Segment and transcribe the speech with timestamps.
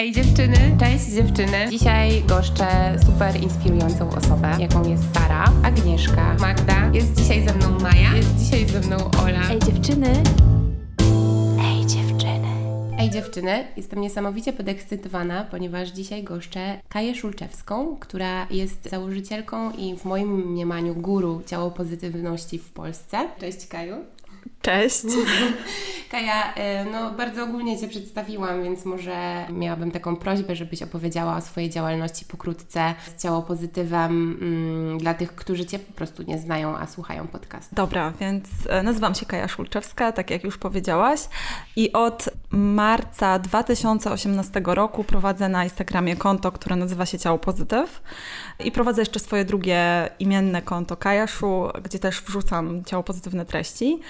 [0.00, 1.70] Ej dziewczyny, cześć dziewczyny.
[1.70, 6.90] Dzisiaj goszczę super inspirującą osobę, jaką jest Sara, Agnieszka, Magda.
[6.92, 9.50] Jest dzisiaj ze mną Maja, jest dzisiaj ze mną Ola.
[9.50, 10.12] Ej dziewczyny.
[11.64, 12.48] Ej dziewczyny.
[12.98, 20.04] Ej dziewczyny, jestem niesamowicie podekscytowana, ponieważ dzisiaj goszczę Kaję Szulczewską, która jest założycielką i w
[20.04, 23.28] moim mniemaniu guru ciało pozytywności w Polsce.
[23.40, 23.96] Cześć Kaju.
[24.62, 25.04] Cześć.
[26.10, 31.40] Kaja, y, no bardzo ogólnie Cię przedstawiłam, więc może miałabym taką prośbę, żebyś opowiedziała o
[31.40, 36.76] swojej działalności pokrótce z ciało pozytywem mm, dla tych, którzy Cię po prostu nie znają,
[36.76, 37.74] a słuchają podcastu.
[37.74, 41.20] Dobra, więc e, nazywam się Kaja Szulczewska, tak jak już powiedziałaś
[41.76, 48.02] i od marca 2018 roku prowadzę na Instagramie konto, które nazywa się Ciało Pozytyw
[48.64, 54.00] i prowadzę jeszcze swoje drugie imienne konto Kajaszu, gdzie też wrzucam ciało pozytywne treści.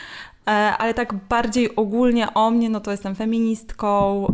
[0.50, 4.26] E, ale tak bardziej ogólnie o mnie, no to jestem feministką,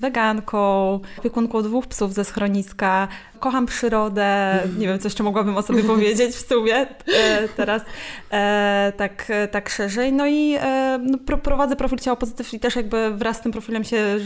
[0.00, 3.08] weganką, opiekunką dwóch psów ze schroniska,
[3.40, 7.82] kocham przyrodę, nie wiem, co jeszcze mogłabym o sobie powiedzieć w sumie e, teraz
[8.30, 10.12] e, tak, tak szerzej.
[10.12, 10.56] No i
[11.00, 14.18] no, prowadzę profil Ciało Pozytyw i też jakby wraz z tym profilem się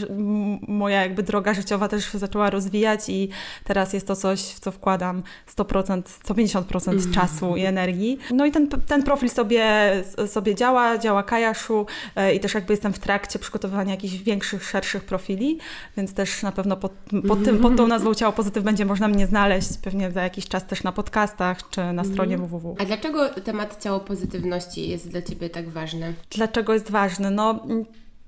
[0.67, 3.29] moja jakby droga życiowa też zaczęła rozwijać i
[3.63, 5.23] teraz jest to coś, w co wkładam
[5.57, 8.19] 100%, 150% czasu i energii.
[8.31, 9.91] No i ten, ten profil sobie,
[10.27, 11.85] sobie działa, działa, Kajaszu
[12.15, 15.59] e, i też jakby jestem w trakcie przygotowywania jakichś większych, szerszych profili,
[15.97, 16.91] więc też na pewno pod,
[17.27, 20.67] pod, tym, pod tą nazwą Ciało Pozytyw będzie można mnie znaleźć pewnie za jakiś czas
[20.67, 22.49] też na podcastach czy na stronie mhm.
[22.49, 22.75] www.
[22.79, 26.13] A dlaczego temat ciało pozytywności jest dla Ciebie tak ważny?
[26.29, 27.31] Dlaczego jest ważny?
[27.31, 27.59] No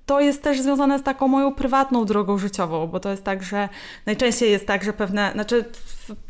[0.05, 3.69] to jest też związane z taką moją prywatną drogą życiową, bo to jest tak, że
[4.05, 5.65] najczęściej jest tak, że pewne, znaczy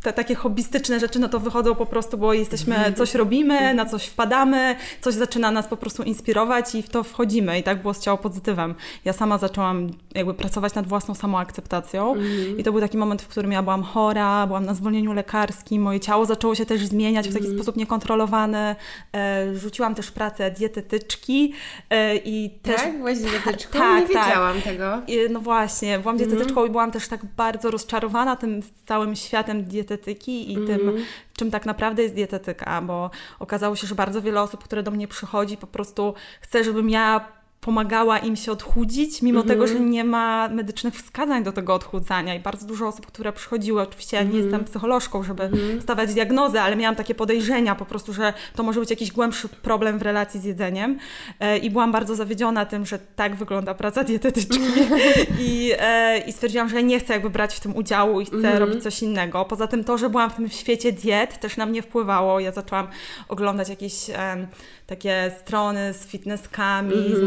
[0.02, 2.96] te takie hobbystyczne rzeczy, no to wychodzą po prostu, bo jesteśmy, mhm.
[2.96, 7.60] coś robimy, na coś wpadamy, coś zaczyna nas po prostu inspirować i w to wchodzimy.
[7.60, 8.76] I tak było z ciało pozytywem.
[9.06, 12.58] Ja sama zaczęłam jakby pracować nad własną samoakceptacją mhm.
[12.58, 16.00] i to był taki moment, w którym ja byłam chora, byłam na zwolnieniu lekarskim, moje
[16.00, 17.58] ciało zaczęło się też zmieniać w taki mhm.
[17.58, 18.76] sposób niekontrolowany.
[19.16, 21.54] E, rzuciłam też pracę dietetyczki
[21.90, 22.76] e, i też...
[22.76, 22.98] Tak?
[22.98, 23.80] Byłaś dietetyczką?
[23.80, 24.26] Tak, Nie tak.
[24.26, 24.64] wiedziałam tak.
[24.64, 25.02] tego.
[25.08, 30.52] I, no właśnie, byłam dietetyczką i byłam też tak bardzo rozczarowana tym całym światem dietetyki
[30.52, 30.68] i mm.
[30.68, 31.06] tym, mhm.
[31.38, 35.08] czym tak naprawdę jest dietetyka, bo okazało się, że bardzo wiele osób, które do mnie
[35.08, 39.54] przychodzi, po prostu chce, żebym ja pomagała im się odchudzić, mimo mm -hmm.
[39.54, 42.36] tego, że nie ma medycznych wskazań do tego odchudzania.
[42.36, 44.36] I bardzo dużo osób, które przychodziły, oczywiście ja nie -hmm.
[44.44, 45.82] jestem psycholożką, żeby mm -hmm.
[45.82, 50.00] stawiać diagnozę, ale miałam takie podejrzenia po prostu, że to może być jakiś głębszy problem
[50.00, 50.98] w relacji z jedzeniem.
[51.40, 54.60] E, I byłam bardzo zawiedziona tym, że tak wygląda praca dietetyczki.
[55.40, 58.58] I, e, I stwierdziłam, że nie chcę jakby brać w tym udziału i chcę mhm.
[58.58, 59.46] robić coś innego.
[59.46, 62.40] Poza tym to, że byłam w tym świecie diet też na mnie wpływało.
[62.40, 62.88] Ja zaczęłam
[63.30, 64.48] oglądać jakieś e,
[64.88, 67.26] takie strony z fitnesskami, z mhm.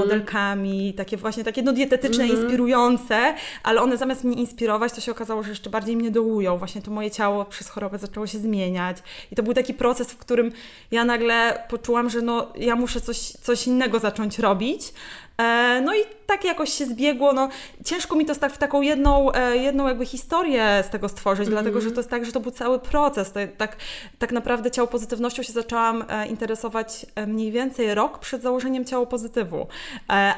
[0.97, 2.41] Takie właśnie takie no dietetyczne, mm -hmm.
[2.41, 6.59] inspirujące, ale one zamiast mnie inspirować, to się okazało, że jeszcze bardziej mnie dołują.
[6.59, 8.97] Właśnie to moje ciało przez chorobę zaczęło się zmieniać.
[9.33, 10.53] I to był taki proces, w którym
[10.91, 14.93] ja nagle poczułam, że no ja muszę coś, coś innego zacząć robić.
[15.39, 17.33] E, no i tak jakoś się zbiegło.
[17.33, 17.49] No,
[17.85, 21.51] ciężko mi to tak w taką jedną, e, jedną jakby historię z tego stworzyć, mm-hmm.
[21.51, 23.33] dlatego że to jest tak, że to był cały proces.
[23.33, 23.77] To, tak,
[24.19, 29.67] tak naprawdę ciało pozytywnością się zaczęłam e, interesować mniej więcej rok przed założeniem ciało pozytywu.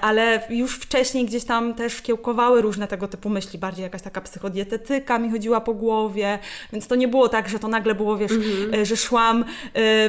[0.00, 5.18] Ale już wcześniej gdzieś tam też kiełkowały różne tego typu myśli, bardziej jakaś taka psychodietetyka
[5.18, 6.38] mi chodziła po głowie,
[6.72, 8.84] więc to nie było tak, że to nagle było, wiesz, mm-hmm.
[8.84, 9.44] że szłam,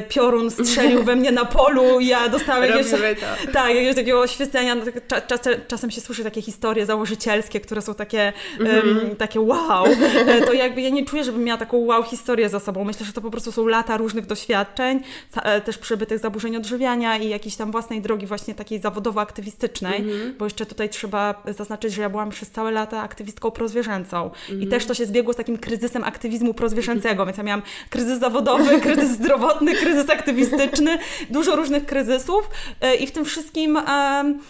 [0.08, 2.86] piorun strzelił we mnie na polu, ja dostałam jakieś,
[3.52, 4.76] tak, jakiegoś takiego oświecenia
[5.08, 9.04] tak, czasem się słyszy takie historie założycielskie, które są takie, mm-hmm.
[9.04, 9.86] um, takie wow,
[10.26, 12.84] e, to jakby ja nie czuję, żebym miała taką wow historię za sobą.
[12.84, 15.00] Myślę, że to po prostu są lata różnych doświadczeń,
[15.42, 20.32] e, też przebytych zaburzeń odżywiania i jakiejś tam własnej drogi właśnie takiej zawodowo-aktywistycznej, mm-hmm.
[20.38, 24.50] bo jeszcze tutaj trzeba zaznaczyć, że ja byłam przez całe lata aktywistką prozwierzęcą mm-hmm.
[24.50, 24.70] i mhm.
[24.70, 29.10] też to się zbiegło z takim kryzysem aktywizmu prozwierzęcego, więc ja miałam kryzys zawodowy, kryzys
[29.10, 30.98] zdrowotny, kryzys aktywistyczny,
[31.30, 34.40] dużo różnych kryzysów e, i w tym wszystkim um,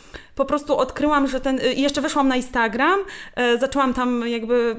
[0.41, 1.61] po prostu odkryłam, że ten.
[1.77, 3.01] I jeszcze weszłam na Instagram,
[3.37, 4.77] e, zaczęłam tam jakby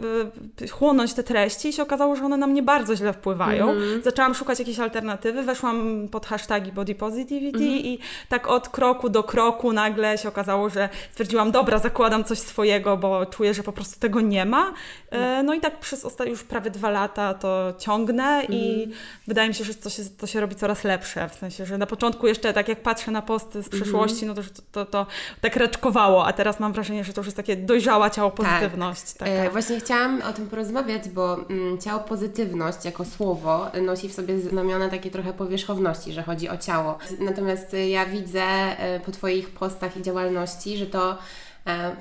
[0.61, 3.69] e, chłonąć te treści i się okazało, że one na mnie bardzo źle wpływają.
[3.69, 4.03] Mm.
[4.03, 7.69] Zaczęłam szukać jakiejś alternatywy, weszłam pod hashtagi body positivity mm.
[7.69, 7.99] i
[8.29, 13.25] tak od kroku do kroku nagle się okazało, że stwierdziłam, dobra, zakładam coś swojego, bo
[13.25, 14.73] czuję, że po prostu tego nie ma.
[15.11, 18.99] E, no i tak przez ostatnie już prawie dwa lata to ciągnę i mhm.
[19.27, 21.29] wydaje mi się, że to się, to się robi coraz lepsze.
[21.29, 23.81] W sensie, że na początku jeszcze tak jak patrzę na posty z mhm.
[23.81, 25.07] przeszłości, no to, to, to, to
[25.41, 28.37] tak raczkowało, a teraz mam wrażenie, że to już jest takie dojrzała ciało tak.
[28.37, 29.13] pozytywność.
[29.13, 29.27] Tak.
[29.27, 34.39] E, właśnie chciałam o tym porozmawiać, bo mm, ciało pozytywność jako słowo nosi w sobie
[34.39, 36.97] znamiona takie trochę powierzchowności, że chodzi o ciało.
[37.19, 41.17] Natomiast ja widzę e, po Twoich postach i działalności, że to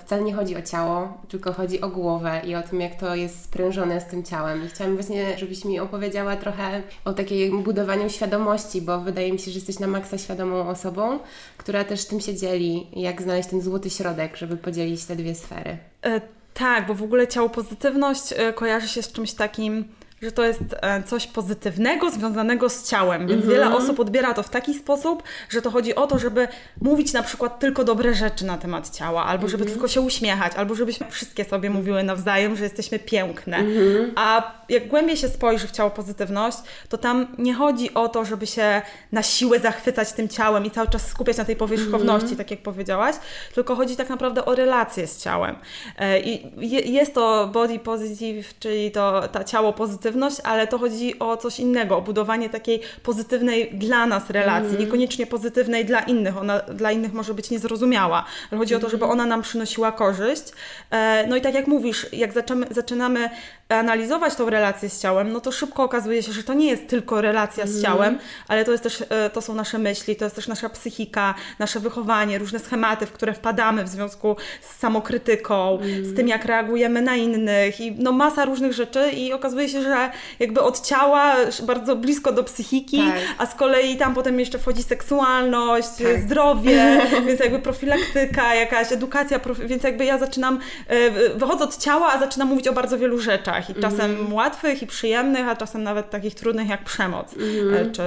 [0.00, 3.44] wcale nie chodzi o ciało, tylko chodzi o głowę i o tym, jak to jest
[3.44, 4.64] sprężone z tym ciałem.
[4.64, 9.50] I chciałam właśnie, żebyś mi opowiedziała trochę o takim budowaniu świadomości, bo wydaje mi się,
[9.50, 11.18] że jesteś na maksa świadomą osobą,
[11.56, 15.78] która też tym się dzieli, jak znaleźć ten złoty środek, żeby podzielić te dwie sfery.
[16.02, 16.20] E,
[16.54, 19.84] tak, bo w ogóle ciało pozytywność e, kojarzy się z czymś takim
[20.22, 23.82] że to jest e, coś pozytywnego związanego z ciałem, więc wiele mhm.
[23.82, 26.48] osób odbiera to w taki sposób, że to chodzi o to, żeby
[26.80, 29.74] mówić na przykład tylko dobre rzeczy na temat ciała, albo żeby mhm.
[29.74, 33.56] tylko się uśmiechać, albo żebyśmy wszystkie sobie mówiły nawzajem, że jesteśmy piękne.
[33.56, 34.12] Mhm.
[34.16, 36.58] A jak głębiej się spojrzy w ciało pozytywność,
[36.88, 38.82] to tam nie chodzi o to, żeby się
[39.12, 43.16] na siłę zachwycać tym ciałem i cały czas skupiać na tej powierzchowności, tak jak powiedziałaś,
[43.54, 45.56] tylko chodzi tak naprawdę o relacje z ciałem.
[45.98, 51.36] E, I jest to body positive, czyli to ta ciało pozytywność, ale to chodzi o
[51.36, 54.80] coś innego, o budowanie takiej pozytywnej dla nas relacji, mm.
[54.80, 56.36] niekoniecznie pozytywnej dla innych.
[56.38, 58.84] Ona dla innych może być niezrozumiała, ale chodzi mm.
[58.84, 60.42] o to, żeby ona nam przynosiła korzyść.
[60.90, 63.30] E, no i tak jak mówisz, jak zaczynamy, zaczynamy
[63.70, 67.20] analizować tą relację z ciałem, no to szybko okazuje się, że to nie jest tylko
[67.20, 67.82] relacja z mm.
[67.82, 68.18] ciałem,
[68.48, 71.80] ale to jest też, e, to są nasze myśli, to jest też nasza psychika, nasze
[71.80, 76.04] wychowanie, różne schematy, w które wpadamy w związku z samokrytyką, mm.
[76.04, 80.10] z tym, jak reagujemy na innych i no masa różnych rzeczy i okazuje się, że
[80.38, 83.20] jakby od ciała bardzo blisko do psychiki, tak.
[83.38, 86.22] a z kolei tam potem jeszcze wchodzi seksualność, tak.
[86.22, 92.18] zdrowie, więc jakby profilaktyka, jakaś edukacja, więc jakby ja zaczynam, e, wychodzę od ciała, a
[92.18, 94.32] zaczynam mówić o bardzo wielu rzeczach i czasem mm.
[94.32, 97.92] łatwych i przyjemnych, a czasem nawet takich trudnych jak przemoc mm.
[97.92, 98.02] czy,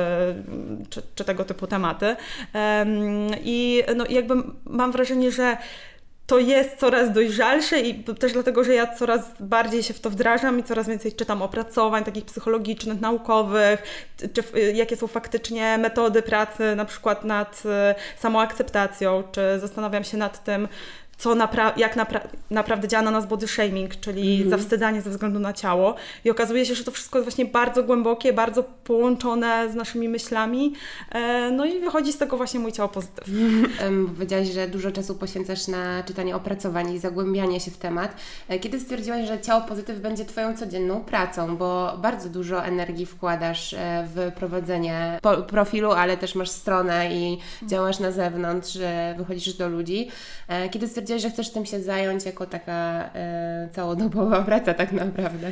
[0.90, 2.16] czy, czy, tego typu tematy.
[3.44, 4.34] I no jakby
[4.66, 5.58] mam wrażenie, że
[6.28, 10.60] to jest coraz dojrzalsze i też dlatego, że ja coraz bardziej się w to wdrażam
[10.60, 13.84] i coraz więcej czytam opracowań takich psychologicznych, naukowych,
[14.34, 20.44] czy jakie są faktycznie metody pracy na przykład nad e, samoakceptacją, czy zastanawiam się nad
[20.44, 20.68] tym,
[21.18, 24.50] co napra- jak napra- naprawdę działa na nas body shaming, czyli mm.
[24.50, 25.96] zawstydzanie ze względu na ciało.
[26.26, 30.74] I okazuje się, że to wszystko jest właśnie bardzo głębokie, bardzo połączone z naszymi myślami.
[31.12, 33.26] E, no i wychodzi z tego właśnie mój ciało pozytyw.
[34.16, 38.16] Powiedziałaś, że dużo czasu poświęcasz na czytanie opracowań i zagłębianie się w temat.
[38.48, 43.74] E, kiedy stwierdziłaś, że ciało pozytyw będzie Twoją codzienną pracą, bo bardzo dużo energii wkładasz
[43.74, 47.38] e, w prowadzenie profilu, ale też masz stronę i
[47.68, 48.78] działasz na zewnątrz,
[49.18, 50.10] wychodzisz do ludzi.
[50.72, 55.52] Kiedy stwierdziłaś, stwierdziłaś, że chcesz tym się zająć jako taka e, całodobowa praca tak naprawdę.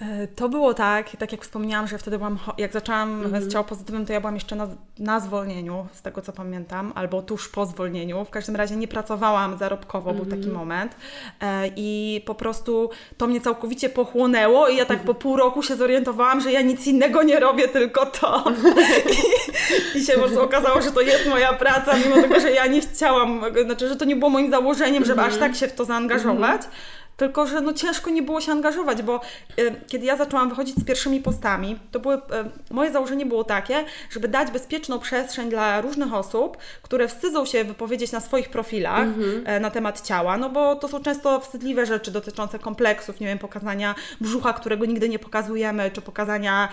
[0.00, 3.64] E, to było tak, tak jak wspomniałam, że wtedy byłam, jak zaczęłam mm z ciało
[3.64, 4.68] pozytywnym, to ja byłam jeszcze na,
[4.98, 8.24] na zwolnieniu, z tego co pamiętam, albo tuż po zwolnieniu.
[8.24, 10.58] W każdym razie nie pracowałam zarobkowo, mm był taki mhm.
[10.58, 10.96] moment.
[11.40, 15.76] E, I po prostu to mnie całkowicie pochłonęło i ja tak po pół roku się
[15.76, 18.44] zorientowałam, że ja nic innego nie robię, tylko to.
[19.94, 22.66] I, I się po prostu okazało, że to jest moja praca, mimo tego, że ja
[22.66, 25.72] nie chciałam, znaczy, że to nie było moim założeniem, żeby mm aż tak się w
[25.72, 26.62] to zaangażować.
[27.20, 29.20] Tylko, że no ciężko nie było się angażować, bo
[29.58, 32.20] y, kiedy ja zaczęłam wychodzić z pierwszymi postami, to były, y,
[32.70, 38.12] moje założenie było takie, żeby dać bezpieczną przestrzeń dla różnych osób, które wstydzą się wypowiedzieć
[38.12, 39.56] na swoich profilach mm-hmm.
[39.56, 43.38] y, na temat ciała, no bo to są często wstydliwe rzeczy dotyczące kompleksów, nie wiem,
[43.38, 46.68] pokazania brzucha, którego nigdy nie pokazujemy, czy pokazania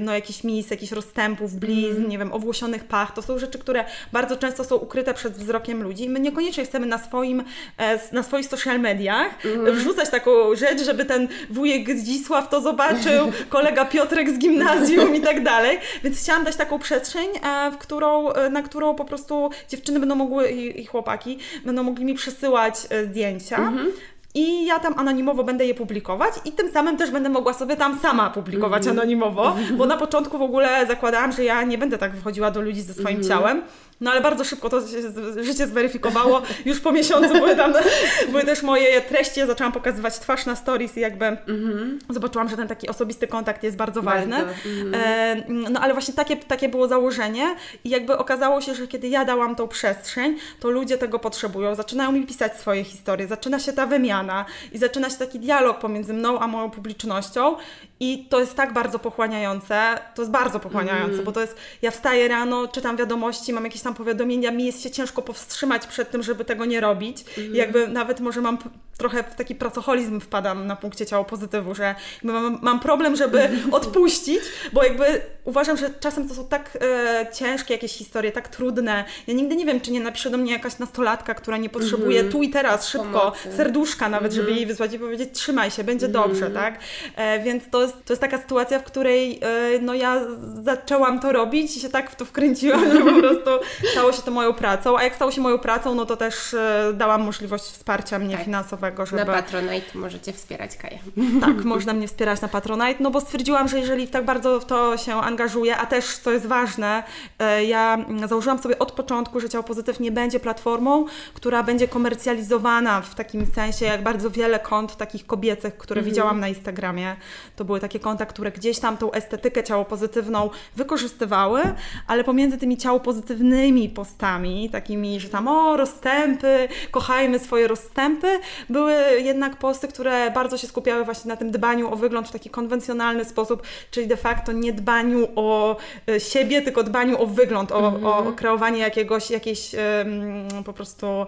[0.00, 2.08] no jakichś miejsc, jakichś rozstępów, blizn, mm-hmm.
[2.08, 3.14] nie wiem, owłosionych pach.
[3.14, 6.08] To są rzeczy, które bardzo często są ukryte przed wzrokiem ludzi.
[6.08, 7.44] My niekoniecznie chcemy na swoim,
[7.78, 13.32] e, na swoich social mediach mm-hmm wrzucać taką rzecz, żeby ten wujek Zdzisław to zobaczył,
[13.48, 15.78] kolega Piotrek z gimnazjum i tak dalej.
[16.04, 20.14] Więc chciałam dać taką przestrzeń, e, w którą, e, na którą po prostu dziewczyny będą
[20.14, 23.56] mogły i, i chłopaki będą mogli mi przesyłać e, zdjęcia.
[23.56, 23.92] Mhm
[24.36, 27.98] i ja tam anonimowo będę je publikować i tym samym też będę mogła sobie tam
[27.98, 29.00] sama publikować mm -hmm.
[29.00, 32.82] anonimowo, bo na początku w ogóle zakładałam, że ja nie będę tak wychodziła do ludzi
[32.82, 33.28] ze swoim mm -hmm.
[33.28, 33.62] ciałem,
[34.00, 36.42] no ale bardzo szybko to się, życie zweryfikowało.
[36.64, 37.72] Już po miesiącu były tam
[38.30, 39.40] były też moje treści.
[39.40, 41.98] Ja zaczęłam pokazywać twarz na stories i jakby mm-hmm.
[42.10, 44.36] zobaczyłam, że ten taki osobisty kontakt jest bardzo ważny.
[44.36, 44.52] Bardzo.
[44.52, 44.96] Mm-hmm.
[44.96, 49.24] E, no ale właśnie takie, takie było założenie i jakby okazało się, że kiedy ja
[49.24, 51.74] dałam tą przestrzeń, to ludzie tego potrzebują.
[51.74, 56.14] Zaczynają mi pisać swoje historie, zaczyna się ta wymiana i zaczyna się taki dialog pomiędzy
[56.14, 57.56] mną a moją publicznością
[58.00, 59.98] i to jest tak bardzo pochłaniające.
[60.14, 61.24] To jest bardzo pochłaniające, mm-hmm.
[61.24, 64.90] bo to jest, ja wstaję rano, czytam wiadomości, mam jakieś tam powiadomienia, mi jest się
[64.90, 67.24] ciężko powstrzymać przed tym, żeby tego nie robić.
[67.38, 67.54] Mhm.
[67.54, 68.58] Jakby nawet może mam
[68.98, 74.40] trochę w taki pracoholizm wpadam na punkcie ciało pozytywu, że mam, mam problem, żeby odpuścić,
[74.72, 75.04] bo jakby
[75.44, 79.04] uważam, że czasem to są tak e, ciężkie jakieś historie, tak trudne.
[79.26, 82.30] Ja nigdy nie wiem, czy nie napisze do mnie jakaś nastolatka, która nie potrzebuje mm
[82.30, 82.32] -hmm.
[82.32, 83.56] tu i teraz, szybko, Pomocy.
[83.56, 84.36] serduszka nawet, mm -hmm.
[84.36, 84.56] żeby mhm.
[84.56, 86.26] jej wysłać i powiedzieć trzymaj się, będzie mm -hmm.
[86.26, 86.78] dobrze, tak?
[87.16, 90.20] E, więc to jest, to jest taka sytuacja, w której e, no ja
[90.64, 93.50] zaczęłam to robić i się tak w to wkręciłam, że po prostu
[93.92, 96.92] stało się to moją pracą, a jak stało się moją pracą, no to też e,
[96.94, 98.44] dałam możliwość wsparcia mnie tak.
[98.44, 99.24] finansowego, żeby...
[99.24, 100.98] Na Patronite możecie wspierać Kaję.
[101.40, 104.96] Tak, można mnie wspierać na Patronite, no bo stwierdziłam, że jeżeli tak bardzo w to
[104.96, 107.02] się angażuję, a też, co jest ważne,
[107.38, 113.00] e, ja założyłam sobie od początku, że Ciało Pozytyw nie będzie platformą, która będzie komercjalizowana
[113.00, 116.12] w takim sensie, jak bardzo wiele kont takich kobiecych, które mhm.
[116.14, 117.16] widziałam na Instagramie.
[117.56, 121.62] To były takie konta, które gdzieś tam tą estetykę ciało pozytywną wykorzystywały,
[122.06, 128.26] ale pomiędzy tymi ciało pozytywnymi postami, takimi, że tam o, rozstępy, kochajmy swoje rozstępy,
[128.68, 132.50] były jednak posty, które bardzo się skupiały właśnie na tym dbaniu o wygląd w taki
[132.50, 135.76] konwencjonalny sposób, czyli de facto nie dbaniu o
[136.08, 138.28] e, siebie, tylko dbaniu o wygląd, o, mm -hmm.
[138.28, 141.26] o kreowanie jakiegoś, jakiejś um, po prostu um,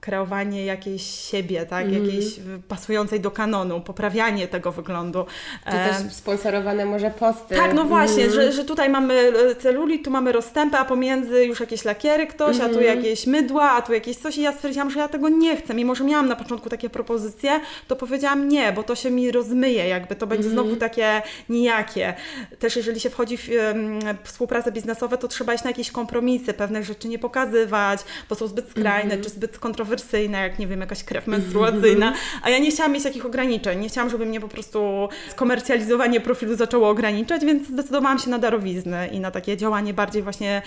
[0.00, 1.86] kreowanie jakiejś siebie, tak?
[1.86, 2.04] Mm.
[2.04, 5.26] Jakiejś pasującej do kanonu, poprawianie tego wyglądu.
[5.64, 7.56] Czy też sponsorowane może posty.
[7.56, 8.34] Tak, no właśnie, mm.
[8.34, 12.56] że, że tutaj mamy e, celulit, tu mamy rozstępy, a pomiędzy już jakieś lakiery ktoś,
[12.56, 12.70] mm.
[12.70, 12.96] a tu mhm.
[12.96, 15.74] jakieś mydła, a tu jakieś coś i ja stwierdziłam, że ja tego nie chcę.
[15.74, 19.88] Mimo, że miałam na początku takie propozycje, to powiedziałam nie, bo to się mi rozmyje,
[19.88, 20.90] jakby to będzie znowu mhm.
[20.90, 22.14] takie nijakie.
[22.58, 26.84] Też jeżeli się wchodzi w um, współpracę biznesową, to trzeba iść na jakieś kompromisy, pewnych
[26.84, 29.24] rzeczy nie pokazywać, bo są zbyt skrajne, mm.
[29.24, 32.12] czy zbyt kontrowersyjne kontrowersyjna, jak nie wiem, jakaś krew menstruacyjna,
[32.42, 36.56] a ja nie chciałam mieć takich ograniczeń, nie chciałam, żeby mnie po prostu skomercjalizowanie profilu
[36.56, 40.62] zaczęło ograniczać, więc zdecydowałam się na darowiznę i na takie działanie bardziej właśnie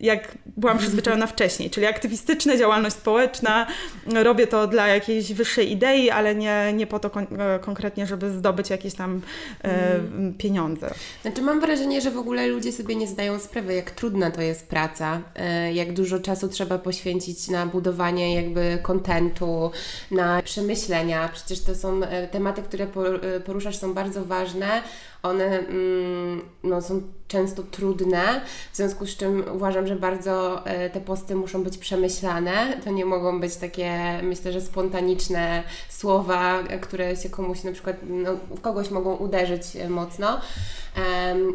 [0.00, 3.66] jak byłam przyzwyczajona wcześniej, czyli aktywistyczne, działalność społeczna,
[4.06, 8.30] robię to dla jakiejś wyższej idei, ale nie, nie po to kon e, konkretnie, żeby
[8.30, 9.20] zdobyć jakieś tam
[9.64, 10.34] e, mm.
[10.34, 10.94] pieniądze.
[11.22, 14.68] Znaczy mam wrażenie, że w ogóle ludzie sobie nie zdają sprawy, jak trudna to jest
[14.68, 19.70] praca, e, jak dużo czasu trzeba poświęcić na budowanie jakby kontentu,
[20.10, 21.28] na przemyślenia.
[21.28, 24.82] Przecież to są e, tematy, które e, poruszasz, są bardzo ważne.
[25.24, 28.40] One mm, no, są często trudne,
[28.72, 32.80] w związku z czym uważam, że bardzo e, te posty muszą być przemyślane.
[32.84, 38.30] To nie mogą być takie, myślę, że spontaniczne słowa, które się komuś na przykład, no,
[38.62, 40.40] kogoś mogą uderzyć mocno.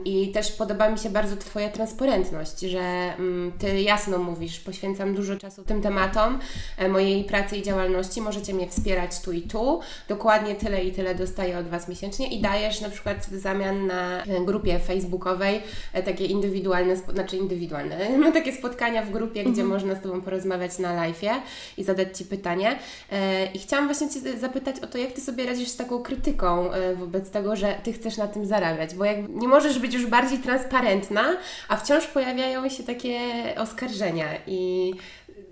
[0.06, 5.38] I też podoba mi się bardzo Twoja transparentność, że mm, Ty jasno mówisz, poświęcam dużo
[5.38, 6.40] czasu tym tematom
[6.78, 11.16] e, mojej pracy i działalności, możecie mnie wspierać tu i tu, dokładnie tyle i tyle
[11.16, 15.62] dostaję od Was miesięcznie i dajesz na przykład w zamian na e, grupie facebookowej
[15.94, 19.68] e, takie indywidualne, znaczy indywidualne, no takie spotkania w grupie, gdzie mhm.
[19.68, 21.34] można z Tobą porozmawiać na live'ie
[21.78, 22.80] i zadać Ci pytanie.
[23.54, 27.30] I chciałam właśnie Cię zapytać o to, jak Ty sobie radzisz z taką krytyką wobec
[27.30, 31.38] tego, że Ty chcesz na tym zarabiać, bo jak nie możesz być już bardziej transparentna,
[31.68, 33.20] a wciąż pojawiają się takie
[33.58, 34.94] oskarżenia i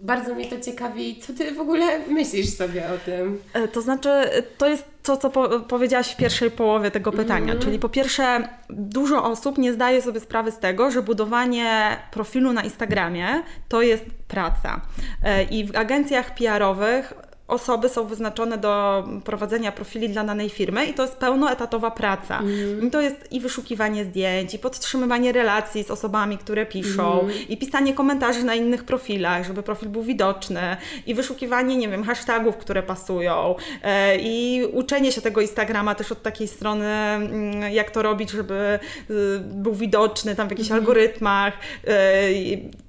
[0.01, 3.41] bardzo mnie to ciekawi, co Ty w ogóle myślisz sobie o tym?
[3.53, 4.09] E, to znaczy,
[4.57, 7.51] to jest to, co po powiedziałaś w pierwszej połowie tego pytania.
[7.51, 7.63] Mm.
[7.63, 12.63] Czyli po pierwsze, dużo osób nie zdaje sobie sprawy z tego, że budowanie profilu na
[12.63, 14.81] Instagramie to jest praca.
[15.23, 17.13] E, I w agencjach PR-owych
[17.47, 22.39] osoby są wyznaczone do prowadzenia profili dla danej firmy i to jest pełnoetatowa praca.
[22.39, 22.87] Mm.
[22.87, 27.35] I to jest i wyszukiwanie zdjęć, i podtrzymywanie relacji z osobami, które piszą, mm.
[27.49, 32.57] i pisanie komentarzy na innych profilach, żeby profil był widoczny, i wyszukiwanie, nie wiem, hashtagów,
[32.57, 38.01] które pasują, e, i uczenie się tego Instagrama też od takiej strony, mm, jak to
[38.01, 40.79] robić, żeby y, był widoczny tam w jakichś mm.
[40.79, 41.53] algorytmach.
[41.87, 42.31] E,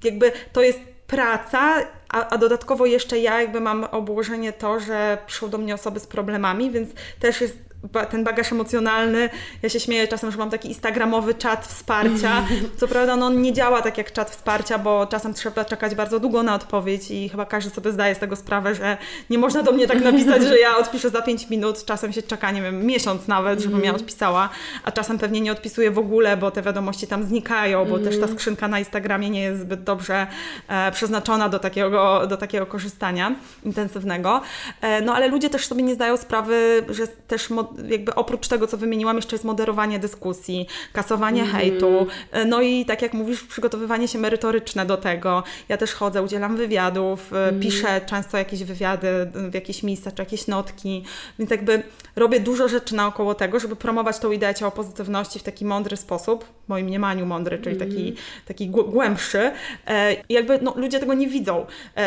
[0.03, 1.75] jakby to jest praca,
[2.09, 6.07] a, a, dodatkowo jeszcze ja jakby mam obłożenie to, że przyszły do mnie osoby z
[6.07, 6.89] problemami, więc
[7.19, 7.68] też jest
[8.09, 9.29] ten bagaż emocjonalny.
[9.61, 12.45] Ja się śmieję czasem, że mam taki instagramowy czat wsparcia.
[12.77, 16.19] Co prawda no, on nie działa tak jak czat wsparcia, bo czasem trzeba czekać bardzo
[16.19, 18.97] długo na odpowiedź i chyba każdy sobie zdaje z tego sprawę, że
[19.29, 21.85] nie można do mnie tak napisać, że ja odpiszę za 5 minut.
[21.85, 24.49] Czasem się czeka, nie wiem, miesiąc nawet, żebym ja odpisała,
[24.83, 28.27] a czasem pewnie nie odpisuję w ogóle, bo te wiadomości tam znikają, bo też ta
[28.27, 30.27] skrzynka na Instagramie nie jest zbyt dobrze
[30.67, 34.41] e, przeznaczona do takiego, do takiego korzystania intensywnego.
[34.81, 37.49] E, no ale ludzie też sobie nie zdają sprawy, że też
[37.89, 41.55] jakby oprócz tego, co wymieniłam, jeszcze jest moderowanie dyskusji, kasowanie mm.
[41.55, 45.43] hejtu, e, no i tak jak mówisz, przygotowywanie się merytoryczne do tego.
[45.69, 47.59] Ja też chodzę, udzielam wywiadów, mm.
[47.59, 51.03] piszę często jakieś wywiady w jakieś miejsca, czy jakieś notki,
[51.39, 51.83] więc jakby
[52.15, 56.45] robię dużo rzeczy naokoło tego, żeby promować tą ideę ciała pozytywności w taki mądry sposób,
[56.65, 58.15] w moim mniemaniu mądry, czyli taki, mm.
[58.45, 59.51] taki głębszy.
[59.87, 61.65] E, I jakby no, ludzie tego nie widzą.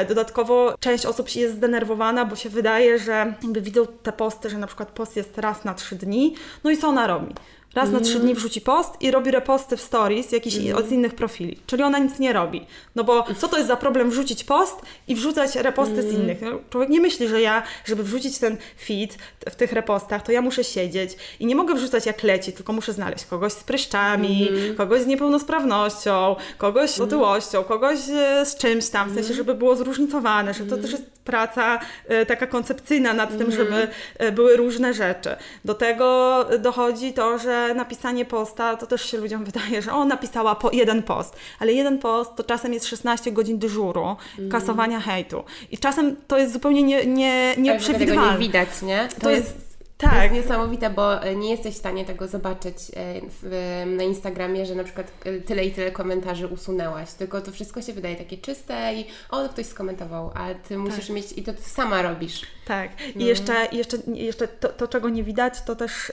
[0.09, 4.67] Dodatkowo część osób jest zdenerwowana, bo się wydaje, że jakby widzą te posty, że na
[4.67, 6.35] przykład post jest raz raz na trzy dni.
[6.65, 7.35] No i co ona robi?
[7.75, 8.01] Raz mm.
[8.01, 10.89] na trzy dni wrzuci post i robi reposty w stories jakiś mm.
[10.89, 11.59] z innych profili.
[11.67, 12.67] Czyli ona nic nie robi.
[12.95, 16.11] No bo co to jest za problem wrzucić post i wrzucać reposty mm.
[16.11, 16.43] z innych?
[16.43, 19.19] No, człowiek nie myśli, że ja, żeby wrzucić ten feed
[19.51, 22.93] w tych repostach, to ja muszę siedzieć i nie mogę wrzucać jak leci, tylko muszę
[22.93, 24.77] znaleźć kogoś z pryszczami, mm.
[24.77, 29.37] kogoś z niepełnosprawnością, kogoś z otyłością, kogoś e, z czymś tam, w sensie, mm.
[29.37, 33.89] żeby było zróżnicowane, że to też jest praca e, taka koncepcyjna nad tym, żeby
[34.19, 35.37] e, były różne rzeczy.
[35.65, 40.55] Do tego dochodzi to, że napisanie posta, to też się ludziom wydaje, że o, napisała
[40.55, 44.51] po jeden post, ale jeden post to czasem jest 16 godzin dyżuru, mm.
[44.51, 45.45] kasowania hejtu.
[45.71, 48.23] I czasem to jest zupełnie nie, nie, nieprzewidywalne.
[48.23, 49.09] Tego nie widać, nie?
[49.15, 50.13] To, to jest, jest tak.
[50.13, 52.77] To jest niesamowite, bo e, nie jesteś w stanie tego zobaczyć
[53.43, 57.83] e, na Instagramie, że na przykład e, tyle i tyle komentarzy usunęłaś, tylko to wszystko
[57.83, 61.17] się wydaje takie czyste i o, ktoś skomentował, a Ty musisz tak.
[61.17, 62.43] mieć i to Ty sama robisz.
[62.65, 62.91] Tak.
[63.15, 63.27] I no.
[63.27, 66.13] jeszcze, jeszcze, jeszcze to, to, czego nie widać, to też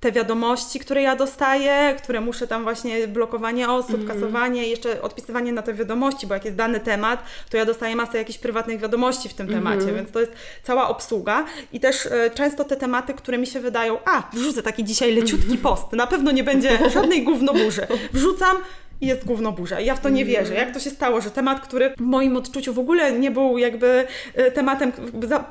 [0.00, 4.06] te wiadomości, które ja dostaję, które muszę tam właśnie blokowanie osób, mm.
[4.06, 8.18] kasowanie, jeszcze odpisywanie na te wiadomości, bo jak jest dany temat, to ja dostaję masę
[8.18, 9.58] jakichś prywatnych wiadomości w tym mm.
[9.58, 13.60] temacie, więc to jest cała obsługa i też e, często te tematy, które mi się
[13.60, 17.86] wydają, a wrzucę taki dzisiaj leciutki post, na pewno nie będzie żadnej gównoburzy.
[18.12, 18.56] Wrzucam,
[19.00, 19.80] i jest gówno burza.
[19.80, 20.54] Ja w to nie wierzę.
[20.54, 24.06] Jak to się stało, że temat, który w moim odczuciu w ogóle nie był jakby
[24.34, 24.92] e, tematem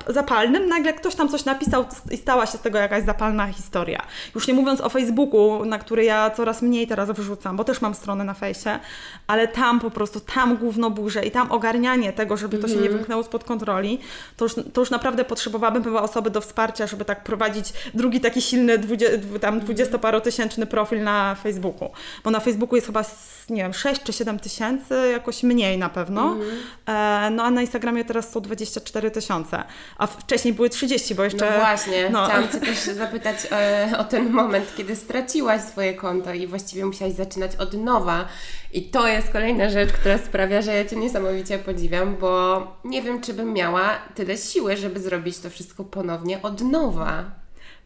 [0.08, 4.02] zapalnym, nagle ktoś tam coś napisał i stała się z tego jakaś zapalna historia.
[4.36, 7.96] Już nie mówiąc o Facebooku, na który ja coraz mniej teraz wrzucam, bo też mam
[7.96, 8.80] stronę na fejsie,
[9.28, 12.80] ale tam po prostu, tam gówno burze i tam ogarnianie tego, żeby to się nie
[12.80, 12.98] mhm.
[12.98, 14.00] wymknęło spod kontroli,
[14.38, 18.42] to już, to już naprawdę potrzebowałabym chyba osoby do wsparcia, żeby tak prowadzić drugi taki
[18.42, 21.90] silny, dwudzie, tam dwudziestoparotysięczny profil na Facebooku.
[22.24, 23.04] Bo na Facebooku jest chyba
[23.50, 26.32] nie wiem, 6 czy 7 tysięcy, jakoś mniej na pewno.
[26.32, 26.48] Mm.
[26.86, 29.64] E, no a na Instagramie teraz są 24 tysiące,
[29.98, 31.52] a wcześniej były 30, bo jeszcze...
[31.52, 32.26] No właśnie, no.
[32.26, 37.14] chciałam Cię też zapytać e, o ten moment, kiedy straciłaś swoje konto i właściwie musiałaś
[37.14, 38.26] zaczynać od nowa.
[38.74, 43.22] I to jest kolejna rzecz, która sprawia, że ja Cię niesamowicie podziwiam, bo nie wiem,
[43.22, 47.24] czy bym miała tyle siły, żeby zrobić to wszystko ponownie od nowa.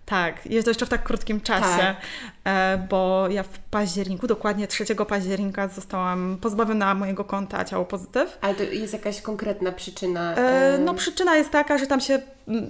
[0.06, 1.96] Tak, jest jeszcze w tak krótkim czasie, tak.
[2.44, 8.38] E, bo ja w październiku, dokładnie 3 października zostałam pozbawiona mojego konta ciało pozytyw.
[8.42, 10.36] Ale to jest jakaś konkretna przyczyna?
[10.36, 12.22] E, no przyczyna jest taka, że tam się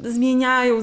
[0.03, 0.79] zmieniają,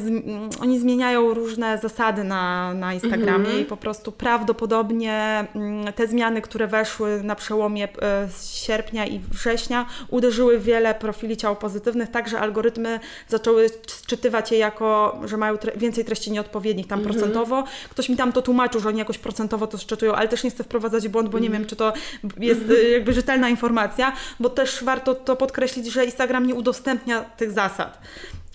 [0.60, 3.60] oni zmieniają różne zasady na, na Instagramie mhm.
[3.60, 5.46] i po prostu prawdopodobnie
[5.94, 11.56] te zmiany, które weszły na przełomie e, sierpnia i września, uderzyły w wiele profili ciał
[11.56, 13.70] pozytywnych, tak że algorytmy zaczęły
[14.06, 17.16] czytywać je jako, że mają tre więcej treści nieodpowiednich tam mhm.
[17.16, 17.64] procentowo.
[17.90, 20.64] Ktoś mi tam to tłumaczył, że oni jakoś procentowo to szczytują, ale też nie chcę
[20.64, 21.62] wprowadzać w błąd, bo nie mhm.
[21.62, 21.92] wiem, czy to
[22.38, 22.92] jest mhm.
[22.92, 27.98] jakby rzetelna informacja, bo też warto to podkreślić, że Instagram nie udostępnia tych zasad.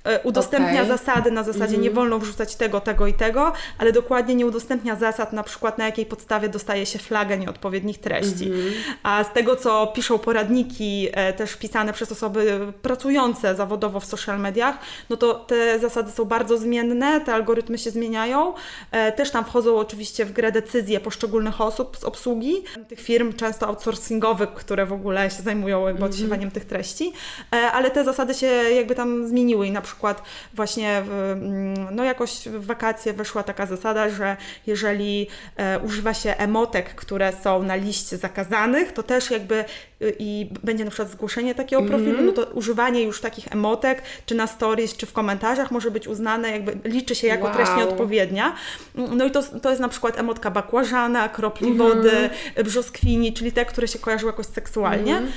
[0.05, 0.87] E, udostępnia okay.
[0.87, 1.81] zasady na zasadzie mm.
[1.81, 5.85] nie wolno wrzucać tego, tego i tego, ale dokładnie nie udostępnia zasad, na przykład na
[5.85, 8.45] jakiej podstawie dostaje się flagę nieodpowiednich treści.
[8.45, 8.73] Mm.
[9.03, 14.39] A z tego, co piszą poradniki, e, też pisane przez osoby pracujące zawodowo w social
[14.39, 14.77] mediach,
[15.09, 18.53] no to te zasady są bardzo zmienne, te algorytmy się zmieniają.
[18.91, 23.67] E, też tam wchodzą oczywiście w grę decyzje poszczególnych osób z obsługi, tych firm często
[23.67, 26.11] outsourcingowych, które w ogóle się zajmują jakby mm.
[26.11, 27.13] odsiewaniem tych treści,
[27.73, 30.21] ale te zasady się jakby tam zmieniły i na przykład przykład
[30.53, 35.27] właśnie w, mm, no jakoś w wakacje wyszła taka zasada, że jeżeli
[35.57, 39.65] e, używa się emotek, które są na liście zakazanych, to też jakby
[40.01, 41.89] y, i będzie na przykład zgłoszenie takiego mm.
[41.89, 46.07] profilu, no to używanie już takich emotek, czy na stories, czy w komentarzach może być
[46.07, 47.53] uznane, jakby liczy się jako wow.
[47.55, 48.55] treść nieodpowiednia.
[48.95, 51.77] No i to, to jest na przykład emotka bakłażana, kropli mm.
[51.77, 52.29] wody,
[52.63, 55.17] brzoskwini, czyli te, które się kojarzą jakoś seksualnie.
[55.17, 55.31] Mm.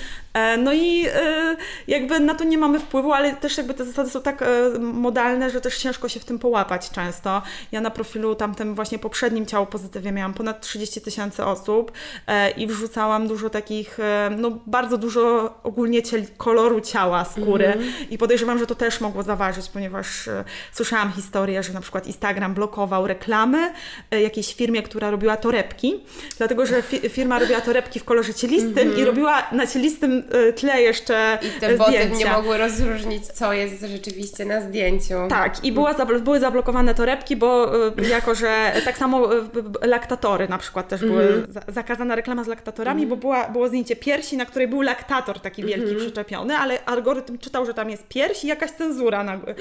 [0.58, 1.56] No i e,
[1.88, 5.50] jakby na to nie mamy wpływu, ale też jakby te zasady są tak E, modalne,
[5.50, 7.42] że też ciężko się w tym połapać często.
[7.72, 11.92] Ja na profilu tamtym właśnie poprzednim ciało pozytywie miałam ponad 30 tysięcy osób
[12.26, 16.02] e, i wrzucałam dużo takich, e, no bardzo dużo ogólnie
[16.36, 17.92] koloru ciała, skóry mm -hmm.
[18.10, 20.28] i podejrzewam, że to też mogło zaważyć, ponieważ
[20.72, 23.72] słyszałam historię, że na przykład Instagram blokował reklamy
[24.10, 26.00] jakiejś firmie, która robiła torebki,
[26.38, 28.98] dlatego, że fi firma robiła torebki w kolorze cielistym mm -hmm.
[28.98, 29.06] i mhm.
[29.06, 30.22] robiła na cielistym
[30.56, 35.14] tle jeszcze I te boty nie mogły rozróżnić, co jest rzeczywiście na zdjęciu.
[35.28, 39.38] Tak, i była, były zablokowane torebki, bo y, jako, że tak samo y,
[39.82, 41.38] laktatory na przykład też były mm
[41.68, 45.64] zakazana reklama z laktatorami, mm bo była, było zdjęcie piersi, na której był laktator taki
[45.64, 49.24] wielki mm przyczepiony, ale algorytm czytał, że tam jest pierś i jakaś cenzura.
[49.24, 49.56] Na, mhm.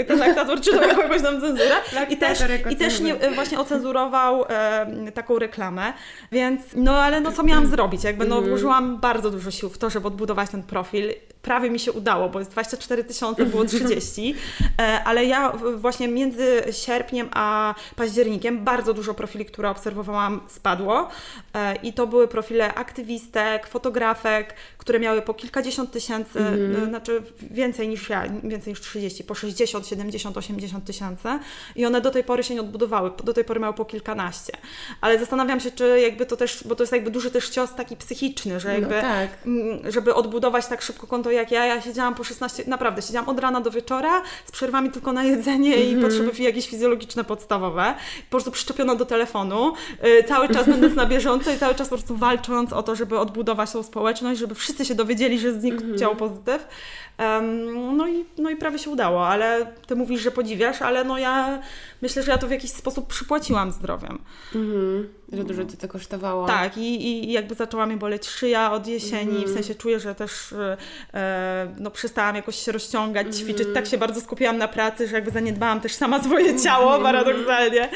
[0.00, 1.74] y, ten laktator czytał jakąś tam cenzurę
[2.10, 2.38] i też,
[2.70, 5.92] i też nie, właśnie ocenzurował e, taką reklamę,
[6.32, 8.04] więc no ale no co miałam zrobić?
[8.04, 8.48] Jakby no mhm.
[8.48, 12.38] włożyłam bardzo dużo sił w to, żeby odbudować ten profil prawie mi się udało, bo
[12.38, 14.34] jest 24 tysiące, było 30,
[14.78, 21.08] e, ale ja właśnie między sierpniem a październikiem bardzo dużo profili, które obserwowałam, spadło
[21.54, 26.88] e, i to były profile aktywistek, fotografek, które miały po kilkadziesiąt tysięcy, mm.
[26.88, 31.28] znaczy więcej niż ja, więcej niż 30, po 60, 70, 80 tysięcy
[31.76, 34.52] i one do tej pory się nie odbudowały, do tej pory miały po kilkanaście.
[35.00, 37.96] Ale zastanawiam się, czy jakby to też, bo to jest jakby duży też cios taki
[37.96, 39.30] psychiczny, że no jakby, no tak.
[39.92, 43.60] żeby odbudować tak szybko konto jak ja, ja siedziałam po 16, naprawdę siedziałam od rana
[43.60, 45.90] do wieczora z przerwami tylko na jedzenie mm -hmm.
[45.90, 46.12] i mhm.
[46.12, 51.52] potrzeby jakieś fizjologiczne podstawowe, po prostu przyczepiona do telefonu, yy, cały czas będąc na bieżąco
[51.52, 54.94] i cały czas po prostu walcząc o to, żeby odbudować tą społeczność, żeby wszyscy się
[54.94, 56.00] dowiedzieli, że znikł mm -hmm.
[56.00, 56.66] ciało pozytyw.
[57.92, 61.62] No, i, no i prawie się udało, ale ty mówisz, że podziwiasz, ale no ja
[62.02, 64.18] myślę, że ja to w jakiś sposób przypłaciłam zdrowiem.
[64.54, 66.46] Mhm, że dużo Ci to kosztowało.
[66.46, 69.44] Tak, i, i jakby zaczęła mi boleć szyja od jesieni, mhm.
[69.44, 70.52] w sensie czuję, że też
[71.14, 73.44] e, no, przestałam jakoś się rozciągać, mhm.
[73.44, 73.68] ćwiczyć.
[73.74, 77.02] Tak się bardzo skupiłam na pracy, że jakby zaniedbałam też sama swoje ciało, mhm.
[77.02, 77.88] paradoksalnie.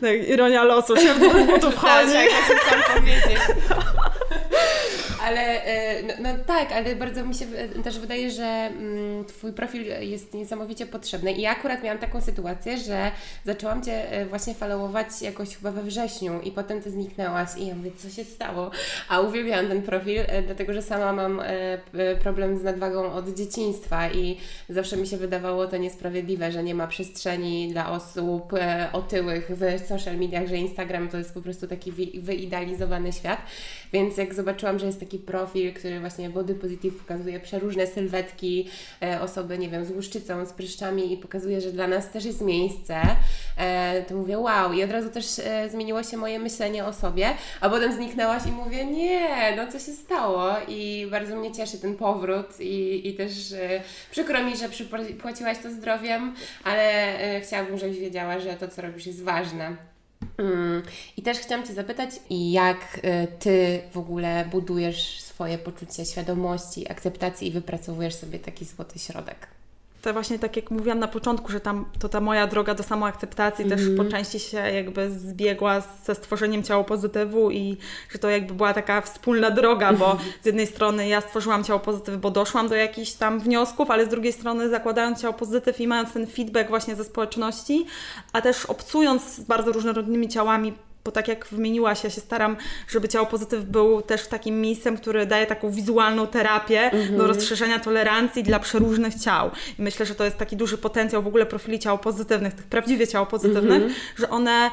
[0.00, 2.12] Tak, ironia losu, się w butów wchodzi.
[2.12, 3.38] tak, tak, chciałam powiedzieć.
[5.22, 7.46] Ale e, no, no, tak, ale bardzo mi się
[7.84, 11.32] też wydaje, że mm, Twój profil jest niesamowicie potrzebny.
[11.32, 13.10] I ja akurat miałam taką sytuację, że
[13.44, 17.74] zaczęłam Cię e, właśnie followować jakoś chyba we wrześniu i potem Ty zniknęłaś i ja
[17.74, 18.70] mówię, co się stało?
[19.08, 21.42] A uwielbiałam ten profil, e, dlatego że sama mam
[22.20, 24.36] problem z nadwagą od dzieciństwa i
[24.68, 28.52] zawsze mi się wydawało to niesprawiedliwe, że nie ma przestrzeni dla osób
[28.92, 33.38] otyłych w social mediach, że Instagram to jest po prostu taki wyidealizowany świat.
[33.92, 38.68] Więc jak zobaczyłam, że jest taki profil, który właśnie body positive pokazuje przeróżne sylwetki
[39.02, 42.40] e, osoby, nie wiem, z łuszczycą, z pryszczami i pokazuje, że dla nas też jest
[42.40, 43.00] miejsce,
[43.56, 44.72] e, to mówię wow.
[44.72, 47.28] I od razu też e, zmieniło się moje myślenie o sobie,
[47.60, 50.50] a potem zniknęłaś i mówię nie, no co się stało?
[50.68, 53.54] I bardzo mnie cieszy ten powrót i, i też
[54.10, 59.22] przykro mi, że przypłaciłaś to zdrowiem, ale chciałabym, żebyś wiedziała, że to co robisz jest
[59.22, 59.91] ważne.
[60.38, 60.82] Mm.
[61.16, 67.48] I też chciałam Cię zapytać, jak y, Ty w ogóle budujesz swoje poczucie świadomości, akceptacji
[67.48, 69.61] i wypracowujesz sobie taki złoty środek?
[70.02, 73.64] To właśnie tak jak mówiłam na początku, że tam to ta moja droga do samoakceptacji
[73.64, 74.06] mm też mhm.
[74.08, 77.76] po części się jakby zbiegła ze stworzeniem ciało pozytywu i
[78.10, 82.16] że to jakby była taka wspólna droga, bo z jednej strony ja stworzyłam ciało pozytyw,
[82.16, 86.12] bo doszłam do jakichś tam wniosków, ale z drugiej strony zakładając ciało pozytyw i mając
[86.12, 87.86] ten feedback właśnie ze społeczności,
[88.32, 90.72] a też obcując z bardzo różnorodnymi ciałami
[91.04, 92.56] bo tak jak wymieniłaś, ja się staram,
[92.88, 97.16] żeby ciało pozytyw był też takim miejscem, które daje taką wizualną terapię mhm.
[97.16, 99.50] do rozszerzenia tolerancji dla przeróżnych ciał.
[99.78, 103.08] I myślę, że to jest taki duży potencjał w ogóle profili ciał pozytywnych, tych prawdziwie
[103.08, 103.94] ciał pozytywnych, mhm.
[104.16, 104.70] że one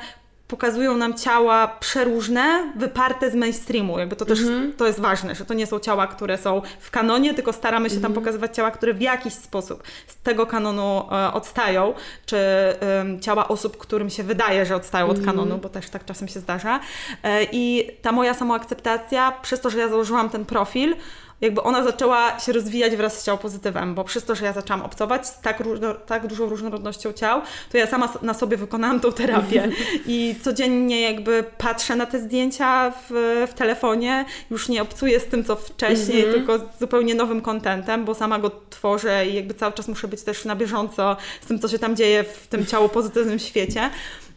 [0.49, 3.99] pokazują nam ciała przeróżne, wyparte z mainstreamu.
[3.99, 4.75] Jakby to też mm -hmm.
[4.77, 7.95] to jest ważne, że to nie są ciała, które są w kanonie, tylko staramy się
[7.95, 8.03] mm -hmm.
[8.03, 8.25] tam mhm.
[8.25, 11.93] pokazywać ciała, które w jakiś sposób z tego kanonu e, odstają,
[12.25, 12.75] czy e,
[13.21, 15.19] ciała osób, którym się wydaje, że odstają mm -hmm.
[15.19, 15.38] od mhm.
[15.38, 16.79] kanonu, bo też tak czasem się zdarza.
[17.23, 20.95] E, I ta moja samoakceptacja, przez to, że ja założyłam ten profil,
[21.41, 24.82] jakby ona zaczęła się rozwijać wraz z ciał pozytywem, bo przez to, że ja zaczęłam
[24.82, 29.12] obcować z tak, różno, tak dużą różnorodnością ciał, to ja sama na sobie wykonałam tą
[29.12, 29.69] terapię
[30.06, 35.43] i codziennie jakby patrzę na te zdjęcia w, w telefonie, już nie obcuję z tym,
[35.43, 36.34] co wcześniej, mm -hmm.
[36.34, 40.21] tylko z zupełnie nowym kontentem, bo sama go tworzę i jakby cały czas muszę być
[40.21, 43.89] też na bieżąco z tym, co się tam dzieje w tym ciało pozytywnym świecie.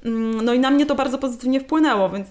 [0.04, 2.28] Mm, no i na mnie to bardzo pozytywnie wpłynęło, więc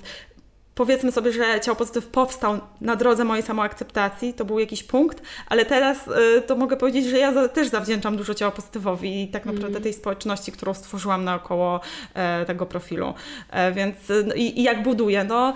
[0.75, 5.65] powiedzmy sobie, że ciało pozytyw powstał na drodze mojej samoakceptacji, to był jakiś punkt, ale
[5.65, 9.45] teraz y, to mogę powiedzieć, że ja za, też zawdzięczam dużo ciała pozytywowi i tak
[9.45, 9.83] naprawdę mm.
[9.83, 11.79] tej społeczności, którą stworzyłam naokoło
[12.13, 13.13] e, tego profilu.
[13.49, 15.23] E, więc y, i, i jak buduję?
[15.23, 15.53] No,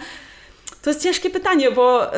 [0.81, 2.11] to jest ciężkie pytanie, bo...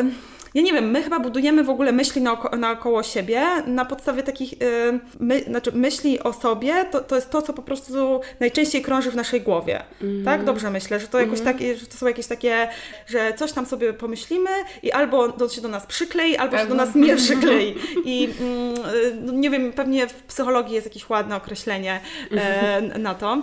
[0.53, 4.61] Ja nie wiem, my chyba budujemy w ogóle myśli naoko naokoło siebie na podstawie takich,
[4.61, 9.11] yy, my, znaczy myśli o sobie, to, to jest to, co po prostu najczęściej krąży
[9.11, 9.83] w naszej głowie.
[10.01, 10.25] Mm.
[10.25, 10.43] Tak?
[10.43, 11.53] Dobrze myślę, że to jakoś mm.
[11.53, 12.67] takie, że to są jakieś takie,
[13.07, 14.49] że coś tam sobie pomyślimy
[14.83, 17.75] i albo to się do nas przyklei, albo, albo się do nas nie przyklei.
[18.05, 21.99] I yy, nie wiem, pewnie w psychologii jest jakieś ładne określenie
[22.31, 23.41] yy, na to.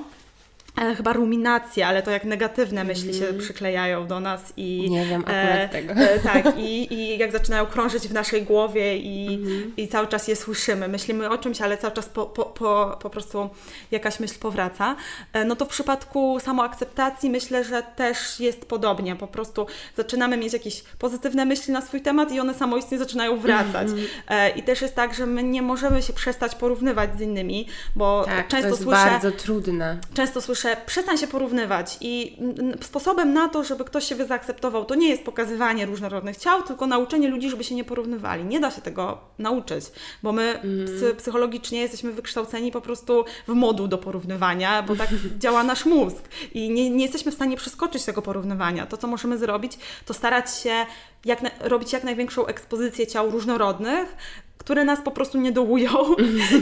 [0.81, 3.15] E, chyba ruminacja, ale to jak negatywne myśli mm.
[3.15, 3.43] się mhm.
[3.43, 5.93] przyklejają do nas i nie wiem akurat e, tego.
[5.93, 9.73] E, tak, i, i jak zaczynają krążyć w naszej głowie i, mm.
[9.77, 10.89] i cały czas je słyszymy.
[10.89, 13.51] Myślimy o czymś, ale cały czas po, po, po, po prostu
[13.91, 14.97] jakaś myśl powraca.
[15.33, 19.17] E, no to w przypadku samoakceptacji myślę, że też jest podobnie.
[19.17, 23.89] Po prostu zaczynamy mieć jakieś pozytywne myśli na swój temat i one samoistnie zaczynają wracać.
[23.89, 24.05] Mm.
[24.29, 28.25] E, I też jest tak, że my nie możemy się przestać porównywać z innymi, bo
[28.25, 29.05] tak, często to jest słyszę.
[29.05, 29.99] bardzo trudne.
[30.15, 32.37] Często słyszę prze, przestań się porównywać i
[32.83, 37.29] sposobem na to, żeby ktoś siebie zaakceptował, to nie jest pokazywanie różnorodnych ciał, tylko nauczenie
[37.29, 38.45] ludzi, żeby się nie porównywali.
[38.45, 39.85] Nie da się tego nauczyć,
[40.23, 40.87] bo my mm.
[40.87, 45.09] psy, psychologicznie jesteśmy wykształceni po prostu w moduł do porównywania, bo tak
[45.43, 46.23] działa nasz mózg
[46.55, 48.87] i nie, nie jesteśmy w stanie przeskoczyć tego porównywania.
[48.87, 50.87] To, co możemy zrobić, to starać się
[51.25, 54.17] jak na, robić jak największą ekspozycję ciał różnorodnych,
[54.65, 55.91] które nas po prostu nie dołują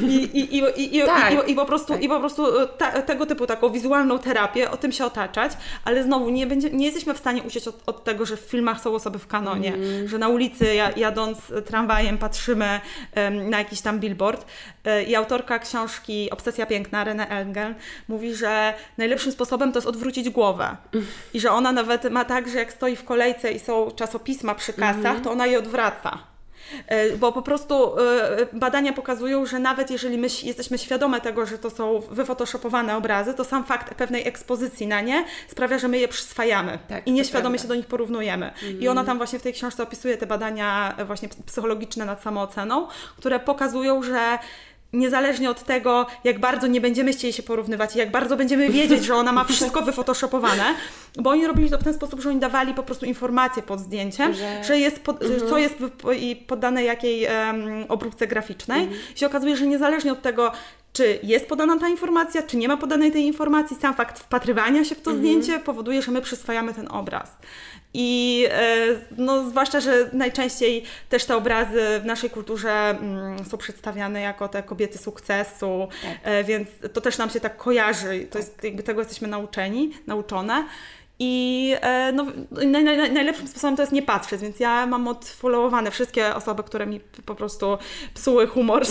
[0.09, 1.49] i, i, i, i, tak.
[1.49, 2.03] i, i, po prostu, tak.
[2.03, 5.53] i po prostu e, ta, tego typu taką wizualną terapię, o tym się otaczać,
[5.85, 8.81] ale znowu nie, będzie, nie jesteśmy w stanie uciec od, od tego, że w filmach
[8.81, 10.09] są osoby w kanonie, mm.
[10.09, 12.81] że na ulicy jadąc tramwajem patrzymy
[13.17, 14.47] um, na jakiś tam billboard
[14.85, 17.75] e, i autorka książki Obsesja Piękna, René Engel,
[18.09, 20.77] mówi, że najlepszym sposobem to jest odwrócić głowę
[21.35, 24.73] i że ona nawet ma tak, że jak stoi w kolejce i są czasopisma przy
[24.73, 25.23] kasach, mm.
[25.23, 26.32] to ona je odwraca
[27.19, 31.71] bo po prostu e, badania pokazują, że nawet jeżeli my jesteśmy świadome tego, że to
[31.71, 36.79] są wyfotoshopowane obrazy, to sam fakt pewnej ekspozycji na nie sprawia, że my je przyswajamy
[36.89, 38.53] tak, i nieświadomie się do nich porównujemy.
[38.81, 42.89] I ona tam właśnie w tej książce opisuje te badania e, właśnie psychologiczne nad samooceną,
[43.17, 44.39] które pokazują, że
[44.93, 49.05] niezależnie od tego, jak bardzo nie będziemy chcieli się porównywać i jak bardzo będziemy wiedzieć,
[49.05, 50.65] że ona ma wszystko wyfotoshopowane,
[51.19, 54.35] bo oni robili to w ten sposób, że oni dawali po prostu informacje pod zdjęciem,
[54.35, 55.51] że, że jest pod, mhm.
[55.51, 55.75] co jest
[56.21, 58.81] i poddane jakiej um, obróbce graficznej.
[58.81, 59.01] Mhm.
[59.17, 60.53] I się okazuje, że niezależnie od tego,
[60.93, 64.95] czy jest podana ta informacja, czy nie ma podanej tej informacji, sam fakt wpatrywania się
[64.95, 65.19] w to mhm.
[65.19, 67.37] zdjęcie powoduje, że my przyswajamy ten obraz.
[67.95, 68.87] I e,
[69.19, 74.63] no, zwłaszcza, że najczęściej też te obrazy w naszej kulturze mm, są przedstawiane jako te
[74.63, 76.19] kobiety sukcesu, tak.
[76.23, 78.27] E, więc to też nam się tak kojarzy.
[78.31, 80.65] To jest, jakby tego jesteśmy nauczeni, nauczone.
[81.19, 85.91] I e, no, naj, naj, najlepszym sposobem to jest nie patrzeć, więc ja mam odfollowowane
[85.91, 87.79] wszystkie osoby, które mi po prostu
[88.15, 88.83] psuły humor,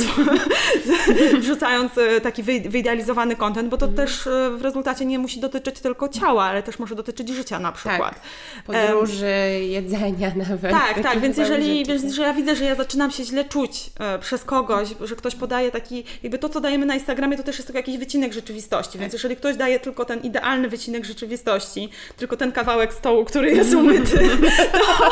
[1.42, 3.98] wrzucając e, taki wyidealizowany content, bo to mm.
[3.98, 7.72] też e, w rezultacie nie musi dotyczyć tylko ciała, ale też może dotyczyć życia na
[7.72, 8.16] przykład.
[8.16, 8.22] Tak.
[8.66, 10.72] Podróży, um, jedzenia nawet.
[10.72, 13.90] Tak, tak, więc jeżeli więc, że ja widzę, że ja zaczynam się źle czuć
[14.22, 17.68] przez kogoś, że ktoś podaje taki, jakby to, co dajemy na Instagramie, to też jest
[17.68, 19.02] tylko jakiś wycinek rzeczywistości, tak.
[19.02, 21.90] więc jeżeli ktoś daje tylko ten idealny wycinek rzeczywistości,
[22.22, 24.20] tylko ten kawałek stołu, który jest umyty,
[24.78, 25.12] to,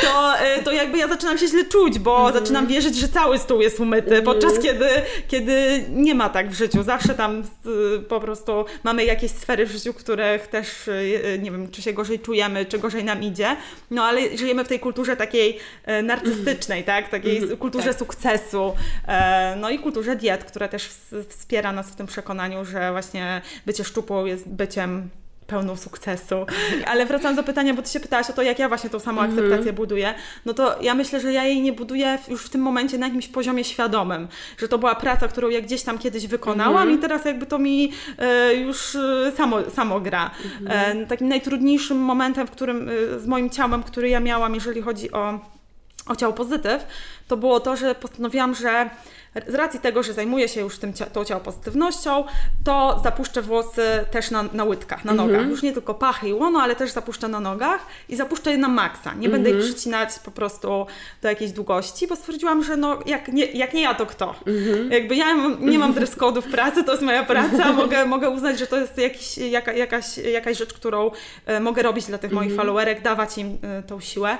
[0.00, 2.32] to, e, to jakby ja zaczynam się źle czuć, bo mm.
[2.32, 4.24] zaczynam wierzyć, że cały stół jest umyty, mm.
[4.24, 4.88] podczas kiedy,
[5.28, 6.82] kiedy nie ma tak w życiu.
[6.82, 7.42] Zawsze tam
[8.08, 12.20] po prostu mamy jakieś sfery w życiu, których też e, nie wiem, czy się gorzej
[12.20, 13.56] czujemy, czy gorzej nam idzie,
[13.90, 17.08] no ale żyjemy w tej kulturze takiej e, narcystycznej, tak?
[17.08, 17.56] Takiej mm.
[17.56, 17.98] kulturze tak.
[17.98, 18.74] sukcesu,
[19.56, 20.88] no i kulturze diet, która też
[21.28, 25.10] wspiera nas w tym przekonaniu, że właśnie bycie szczupłą jest byciem
[25.52, 26.46] pełną sukcesu.
[26.86, 29.20] Ale wracam do pytania, bo Ty się pytałaś o to, jak ja właśnie tą samą
[29.20, 29.30] mhm.
[29.30, 29.74] akceptację mm.
[29.74, 30.14] buduję.
[30.46, 33.28] No to ja myślę, że ja jej nie buduję już w tym momencie na jakimś
[33.28, 36.94] poziomie świadomym, że to była praca, którą ja gdzieś tam kiedyś wykonałam mm.
[36.94, 40.30] i teraz jakby to mi e, już e, samo, samo gra.
[40.60, 41.02] Mm.
[41.02, 45.12] E, takim najtrudniejszym momentem, w którym e, z moim ciałem, który ja miałam, jeżeli chodzi
[45.12, 45.38] o,
[46.06, 46.86] o ciało pozytyw,
[47.28, 48.90] to było to, że postanowiłam, że
[49.46, 52.24] z racji tego, że zajmuję się już tym, tą ciałopozytywnością,
[52.64, 55.34] to zapuszczę włosy też na, na łydkach, na nogach.
[55.34, 55.50] Mhm.
[55.50, 58.68] Już nie tylko pachy i łono, ale też zapuszczę na nogach i zapuszczę je na
[58.68, 59.14] maksa.
[59.14, 59.72] Nie będę ich mhm.
[59.72, 60.86] przycinać po prostu
[61.22, 64.34] do jakiejś długości, bo stwierdziłam, że no, jak, nie, jak nie ja, to kto?
[64.46, 64.92] Mhm.
[64.92, 65.26] Jakby ja
[65.60, 68.80] nie mam dress code'u w pracy, to jest moja praca, mogę, mogę uznać, że to
[68.80, 71.10] jest jakiś, jaka, jakaś, jakaś rzecz, którą
[71.46, 74.38] e, mogę robić dla tych moich followerek, dawać im e, tą siłę.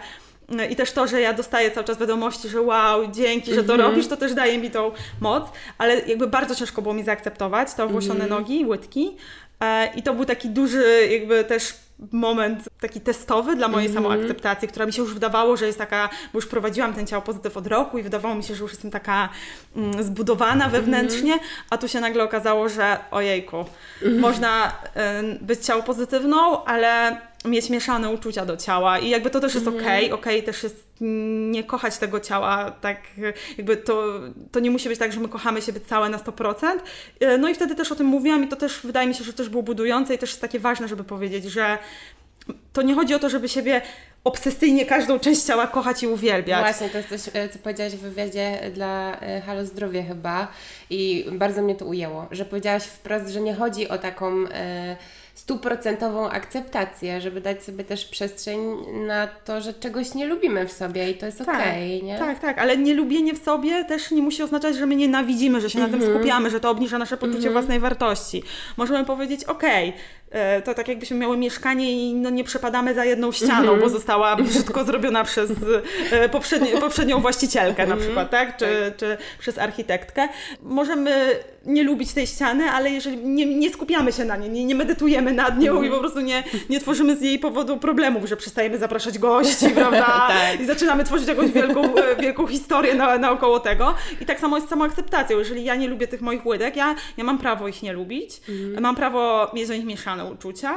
[0.71, 3.87] I też to, że ja dostaję cały czas wiadomości, że wow, dzięki, że to mm
[3.87, 3.91] -hmm.
[3.91, 5.45] robisz, to też daje mi tą moc,
[5.79, 8.31] ale jakby bardzo ciężko było mi zaakceptować te owłosione mm -hmm.
[8.31, 9.17] nogi, łydki.
[9.61, 11.75] E, I to był taki duży jakby też
[12.13, 14.09] moment taki testowy dla mojej mm -hmm.
[14.09, 17.57] samoakceptacji, która mi się już wydawało, że jest taka, bo już prowadziłam ten ciało pozytyw
[17.57, 19.29] od roku i wydawało mi się, że już jestem taka
[19.77, 21.67] mm, zbudowana wewnętrznie, mm -hmm.
[21.71, 24.19] a tu się nagle okazało, że ojejku, -hmm.
[24.19, 29.55] można y, być ciało pozytywną, ale mieć mieszane uczucia do ciała i jakby to też
[29.55, 30.15] jest okej, okay.
[30.15, 30.93] okej okay, też jest
[31.51, 32.99] nie kochać tego ciała, tak
[33.59, 34.21] jakby to,
[34.53, 36.79] to nie musi być tak, że my kochamy siebie całe na 100%.
[37.21, 39.33] E, no i wtedy też o tym mówiłam i to też wydaje mi się, że
[39.33, 41.79] też było budujące i też jest takie ważne, żeby powiedzieć, że
[42.73, 43.83] to nie chodzi o to, żeby siebie
[44.25, 46.61] obsesyjnie każdą część ciała kochać i uwielbiać.
[46.61, 50.49] Właśnie, to jest coś, e, co powiedziałaś w wywiadzie dla e, Halo Zdrowie chyba
[50.91, 54.49] i bardzo mnie to ujęło, że powiedziałaś wprost, że nie chodzi o taką...
[54.49, 54.97] E,
[55.35, 58.59] stuprocentową akceptację, żeby dać sobie też przestrzeń
[59.07, 62.19] na to, że czegoś nie lubimy w sobie i to jest tak, okej, okay, nie?
[62.19, 65.79] Tak, tak, ale nielubienie w sobie też nie musi oznaczać, że my nienawidzimy, że się
[65.79, 65.93] mm -hmm.
[65.93, 66.21] na tym mhm.
[66.21, 67.53] skupiamy, że to obniża nasze poczucie mm -hmm.
[67.53, 68.43] własnej wartości.
[68.77, 70.01] Możemy powiedzieć, okej, okay,
[70.65, 73.93] to tak jakbyśmy miały mieszkanie i no nie przepadamy za jedną ścianą, bo mhm.
[73.93, 75.51] została brzydko zrobiona przez
[76.11, 78.01] e, poprzedni, poprzednią właścicielkę na mhm.
[78.01, 78.57] przykład, tak?
[78.57, 78.97] Czy, tak.
[78.97, 80.29] czy przez architektkę.
[80.63, 84.75] Możemy nie lubić tej ściany, ale jeżeli nie, nie skupiamy się na niej, nie, nie
[84.75, 85.93] medytujemy nad nią i mhm.
[85.93, 90.27] po prostu nie, nie tworzymy z jej powodu problemów, że przestajemy zapraszać gości, prawda?
[90.29, 90.61] tak.
[90.61, 93.95] I zaczynamy tworzyć jakąś wielką, e, wielką historię na, naokoło tego.
[94.21, 95.39] I tak samo jest z samą akceptacją.
[95.39, 98.41] Jeżeli ja nie lubię tych moich łydek, ja, ja mam prawo ich nie lubić,
[98.81, 99.85] mam prawo mieć do nich
[100.25, 100.77] uczucia,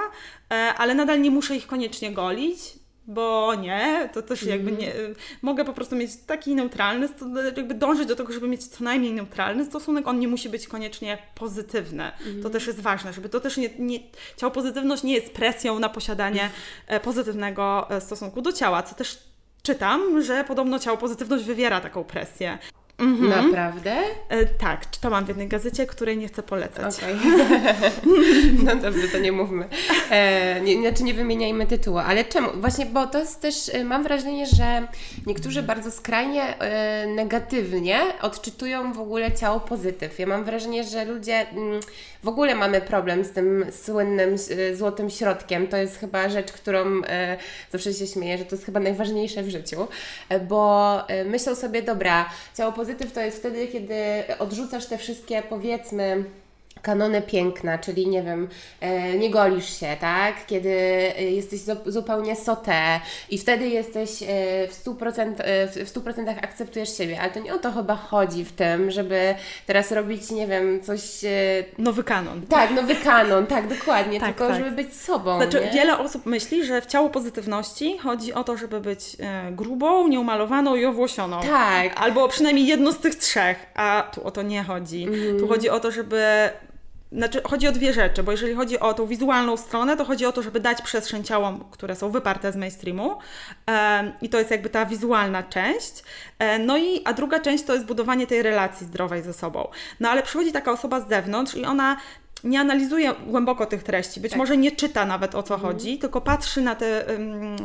[0.52, 2.60] e, ale nadal nie muszę ich koniecznie golić,
[3.08, 4.94] bo nie, to też jakby nie,
[5.42, 7.10] mogę po prostu mieć taki neutralny,
[7.58, 11.18] jakby dążyć do tego, żeby mieć co najmniej neutralny stosunek, on nie musi być koniecznie
[11.36, 12.12] pozytywny.
[12.26, 12.44] Mm.
[12.44, 14.00] To też jest ważne, żeby to też nie, nie,
[14.38, 16.50] ciało pozytywność nie jest presją na posiadanie
[16.88, 19.18] e, pozytywnego e, stosunku do ciała, co też
[19.64, 22.58] czytam, że podobno ciało pozytywność wywiera taką presję.
[22.98, 23.30] Mhm.
[23.30, 23.96] Naprawdę?
[24.30, 26.96] E, tak, czytałam w jednej gazecie, której nie chcę polecać.
[26.98, 27.16] Okay.
[28.66, 29.70] no dobrze, to nie mówmy.
[30.10, 32.50] E, nie, znaczy nie wymieniajmy tytułu, ale czemu?
[32.56, 34.88] Właśnie, bo to jest też, e, mam wrażenie, że
[35.26, 40.20] niektórzy bardzo skrajnie e, negatywnie odczytują w ogóle ciało pozytyw.
[40.20, 41.80] Ja mam wrażenie, że ludzie mm,
[42.24, 45.68] w ogóle mamy problem z tym słynnym e, złotym środkiem.
[45.68, 47.38] To jest chyba rzecz, którą e,
[47.72, 49.88] zawsze się śmieję, że to jest chyba najważniejsze w życiu,
[50.50, 53.96] bo myślą sobie, dobra, ciało pozytyw pozytyw to jest wtedy, kiedy
[54.40, 56.24] odrzucasz te wszystkie, powiedzmy,
[56.86, 58.48] kanony piękna, czyli nie wiem,
[58.82, 60.46] e, nie golisz się, tak?
[60.46, 64.26] Kiedy e, jesteś zupełnie sote i wtedy jesteś e,
[64.68, 65.34] w 100%,
[65.68, 69.92] w 100% akceptujesz siebie, ale to nie o to chyba chodzi w tym, żeby teraz
[69.92, 71.02] robić, nie wiem, coś...
[71.78, 72.42] Nowy kanon.
[72.42, 74.58] Tak, nowy kanon, tak, dokładnie, tak, tylko tak.
[74.58, 75.38] żeby być sobą.
[75.38, 75.72] Znaczy, nie?
[75.72, 79.18] wiele osób myśli, że w ciało pozytywności chodzi o to, żeby być
[79.52, 81.42] grubą, nieumalowaną i owłosioną.
[81.42, 81.92] Tak.
[81.96, 85.04] Albo przynajmniej jedno z tych trzech, a tu o to nie chodzi.
[85.04, 85.40] Mm.
[85.40, 86.50] Tu chodzi o to, żeby
[87.16, 90.32] znaczy, chodzi o dwie rzeczy, bo jeżeli chodzi o tą wizualną stronę, to chodzi o
[90.32, 93.18] to, żeby dać przestrzeń ciałom, które są wyparte z mainstreamu
[93.70, 96.04] e, i to jest jakby ta wizualna część.
[96.40, 99.68] E, no i, a druga część to jest budowanie tej relacji zdrowej ze sobą.
[100.00, 101.98] No ale przychodzi taka osoba z zewnątrz i ona
[102.44, 104.38] nie analizuje głęboko tych treści, być tak.
[104.38, 105.74] może nie czyta nawet o co mhm.
[105.74, 107.06] chodzi, tylko patrzy na te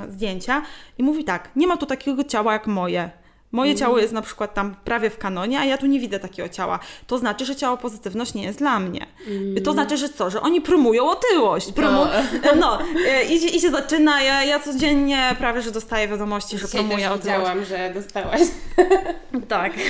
[0.08, 0.62] zdjęcia
[0.98, 3.10] i mówi tak, nie ma tu takiego ciała jak moje.
[3.52, 6.48] Moje ciało jest na przykład tam prawie w kanonie, a ja tu nie widzę takiego
[6.48, 6.78] ciała.
[7.06, 9.06] To znaczy, że ciało pozytywność nie jest dla mnie.
[9.26, 9.62] Mm.
[9.62, 10.30] To znaczy, że co?
[10.30, 11.72] Że oni promują otyłość.
[11.72, 12.06] Promu
[12.44, 12.78] no, no
[13.30, 14.22] i, i się zaczyna.
[14.22, 17.38] Ja, ja codziennie prawie, że dostaję wiadomości, że Dzisiaj promuję otyłość.
[17.38, 18.40] widziałam, że dostałaś.
[19.48, 19.72] tak.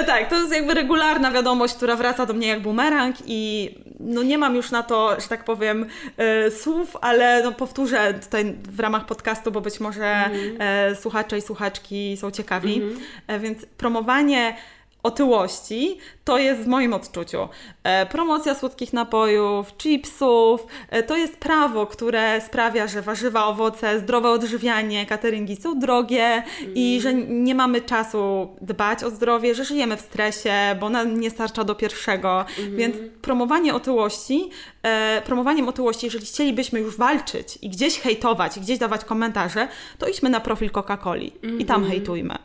[0.00, 3.70] E, tak, to jest jakby regularna wiadomość, która wraca do mnie jak bumerang i
[4.02, 5.86] no nie mam już na to, że tak powiem,
[6.16, 10.56] e, słów, ale no powtórzę tutaj w ramach podcastu, bo być może mm.
[10.58, 12.82] e, słuchacze i słuchaczki są ciekawi.
[12.82, 13.40] Mm -hmm.
[13.40, 14.56] Więc promowanie
[15.02, 17.48] otyłości, to jest w moim odczuciu.
[17.84, 24.30] E, promocja słodkich napojów, chipsów, e, to jest prawo, które sprawia, że warzywa, owoce, zdrowe
[24.30, 26.74] odżywianie, cateringi są drogie mm.
[26.74, 31.30] i że nie mamy czasu dbać o zdrowie, że żyjemy w stresie, bo nam nie
[31.30, 32.44] starcza do pierwszego.
[32.58, 32.76] Mm.
[32.76, 34.50] Więc promowanie otyłości,
[34.82, 40.06] e, promowaniem otyłości, jeżeli chcielibyśmy już walczyć i gdzieś hejtować, i gdzieś dawać komentarze, to
[40.06, 41.92] idźmy na profil Coca-Coli mm i tam mhm.
[41.92, 42.38] hejtujmy.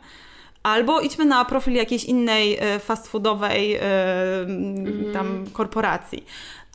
[0.62, 3.80] Albo idźmy na profil jakiejś innej e, fast foodowej e,
[4.40, 5.12] mm.
[5.12, 6.24] tam korporacji,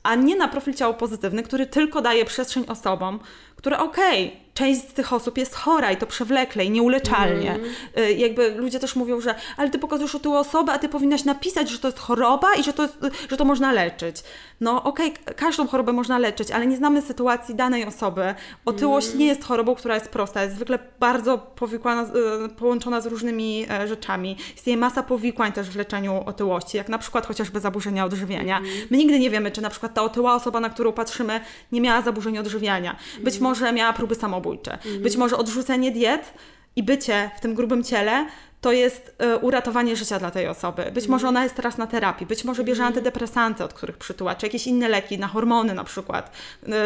[0.03, 3.19] a nie na profil ciało pozytywny, który tylko daje przestrzeń osobom,
[3.55, 7.51] które okej, okay, część z tych osób jest chora i to przewlekle i nieuleczalnie.
[7.51, 8.17] Mm.
[8.17, 11.79] Jakby ludzie też mówią, że ale ty pokazujesz otyłą osobę, a ty powinnaś napisać, że
[11.79, 12.97] to jest choroba i że to, jest,
[13.29, 14.23] że to można leczyć.
[14.61, 18.35] No okej, okay, każdą chorobę można leczyć, ale nie znamy sytuacji danej osoby.
[18.65, 19.19] Otyłość mm.
[19.19, 22.01] nie jest chorobą, która jest prosta, jest zwykle bardzo powikłana,
[22.45, 24.37] e, połączona z różnymi e, rzeczami.
[24.55, 28.57] Istnieje masa powikłań też w leczeniu otyłości, jak na przykład chociażby zaburzenia odżywiania.
[28.57, 28.69] Mm.
[28.89, 31.39] My nigdy nie wiemy, czy na przykład ta otyła osoba, na którą patrzymy,
[31.71, 32.95] nie miała zaburzeń odżywiania.
[33.19, 33.43] Być mhm.
[33.43, 34.73] może miała próby samobójstwa samobójcze.
[34.73, 35.01] Mhm.
[35.01, 36.33] Być może odrzucenie diet
[36.75, 38.25] i bycie w tym grubym ciele
[38.63, 40.91] to jest y, uratowanie życia dla tej osoby.
[40.93, 42.87] Być może ona jest teraz na terapii, być może bierze mhm.
[42.87, 46.31] antydepresanty, od których przytuła, czy jakieś inne leki na hormony na przykład,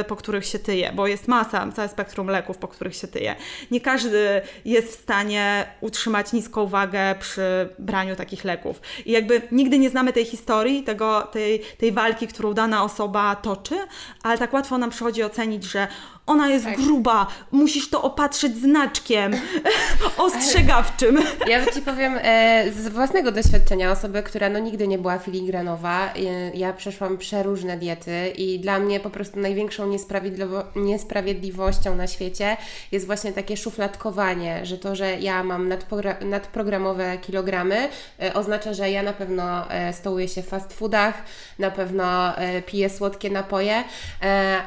[0.02, 3.36] y, po których się tyje, bo jest masa, całe spektrum leków, po których się tyje.
[3.72, 8.82] Nie każdy jest w stanie utrzymać niską wagę przy braniu takich leków.
[9.06, 13.76] I jakby nigdy nie znamy tej historii, tego, tej, tej walki, którą dana osoba toczy,
[14.24, 15.88] ale tak łatwo nam przychodzi ocenić, że
[16.28, 16.76] ona jest tak.
[16.76, 19.36] gruba, musisz to opatrzyć znaczkiem
[20.18, 21.20] ostrzegawczym.
[21.48, 26.14] Ja Ci powiem e, z własnego doświadczenia osoby, która no nigdy nie była filigranowa.
[26.14, 26.20] E,
[26.54, 32.58] ja przeszłam przeróżne diety i dla mnie po prostu największą niesprawiedliwo niesprawiedliwością na świecie
[32.92, 35.74] jest właśnie takie szufladkowanie, że to, że ja mam
[36.22, 37.90] nadprogramowe kilogramy
[38.22, 41.24] e, oznacza, że ja na pewno stołuję się w fast foodach,
[41.60, 42.34] na pewno
[42.66, 43.84] piję słodkie napoje,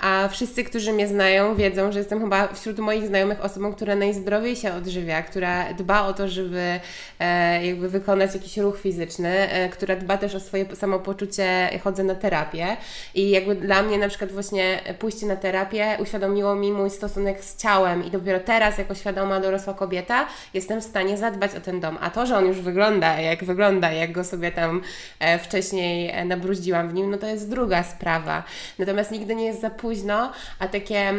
[0.02, 4.56] a wszyscy, którzy mnie znają wiedzą, że jestem chyba wśród moich znajomych osobą, która najzdrowiej
[4.56, 6.80] się odżywia, która dba o to, żeby
[7.20, 12.14] e, jakby wykonać jakiś ruch fizyczny, e, która dba też o swoje samopoczucie, chodzę na
[12.14, 12.76] terapię
[13.14, 17.56] i jakby dla mnie na przykład właśnie pójście na terapię uświadomiło mi mój stosunek z
[17.56, 21.98] ciałem i dopiero teraz jako świadoma dorosła kobieta jestem w stanie zadbać o ten dom,
[22.00, 24.82] a to, że on już wygląda jak wygląda, jak go sobie tam
[25.18, 28.42] e, wcześniej e, nabruździłam w nim, no to jest druga sprawa.
[28.78, 31.12] Natomiast nigdy nie jest za późno, a takie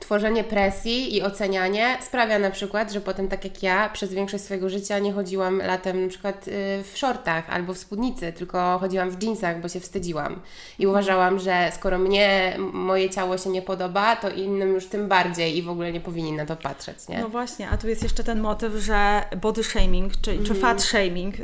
[0.00, 4.68] tworzenie presji i ocenianie sprawia na przykład, że potem tak jak ja przez większość swojego
[4.68, 6.50] życia nie chodziłam latem na przykład y,
[6.92, 10.40] w shortach albo w spódnicy, tylko chodziłam w jeansach, bo się wstydziłam.
[10.78, 15.56] I uważałam, że skoro mnie moje ciało się nie podoba, to innym już tym bardziej
[15.56, 17.20] i w ogóle nie powinni na to patrzeć, nie?
[17.20, 20.60] No właśnie, a tu jest jeszcze ten motyw, że body shaming, czy, czy mhm.
[20.60, 21.42] fat shaming, y,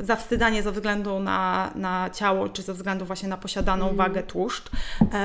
[0.00, 3.96] zawstydanie ze względu na, na ciało, czy ze względu właśnie na posiadaną mm.
[3.96, 4.70] wagę tłuszcz,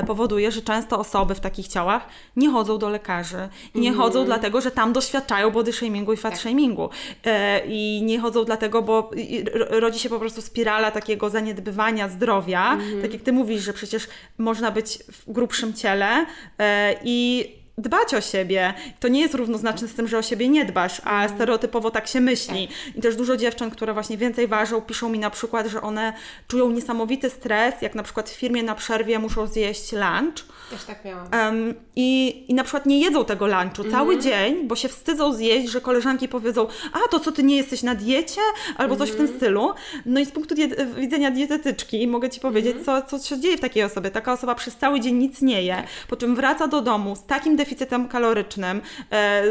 [0.01, 4.01] y, powoduje, że często osoby w takich ciałach nie chodzą do lekarzy i nie mm.
[4.01, 6.41] chodzą dlatego, że tam doświadczają body shamingu i fat tak.
[6.41, 6.89] shamingu.
[7.25, 9.11] E, I nie chodzą dlatego, bo
[9.69, 12.73] rodzi się po prostu spirala takiego zaniedbywania zdrowia.
[12.73, 13.01] Mm.
[13.01, 16.25] Tak jak ty mówisz, że przecież można być w grubszym ciele
[16.59, 17.47] e, i
[17.77, 18.73] dbać o siebie.
[18.99, 21.35] To nie jest równoznaczne z tym, że o siebie nie dbasz, a mhm.
[21.35, 22.67] stereotypowo tak się myśli.
[22.67, 22.95] Tak.
[22.95, 26.13] I też dużo dziewcząt, które właśnie więcej ważą, piszą mi na przykład, że one
[26.47, 30.45] czują niesamowity stres, jak na przykład w firmie na przerwie muszą zjeść lunch.
[30.69, 31.27] Też tak miałam.
[31.33, 33.91] Um, i, I na przykład nie jedzą tego lunchu mhm.
[33.91, 37.83] cały dzień, bo się wstydzą zjeść, że koleżanki powiedzą, a to co, ty nie jesteś
[37.83, 38.41] na diecie?
[38.77, 39.39] Albo coś w tym mhm.
[39.39, 39.73] stylu.
[40.05, 43.03] No i z punktu diet widzenia dietetyczki mogę Ci powiedzieć, mhm.
[43.07, 44.11] co, co się dzieje w takiej osobie.
[44.11, 45.85] Taka osoba przez cały dzień nic nie je, tak.
[46.09, 49.43] po czym wraca do domu z takim deficytem kalorycznym, e,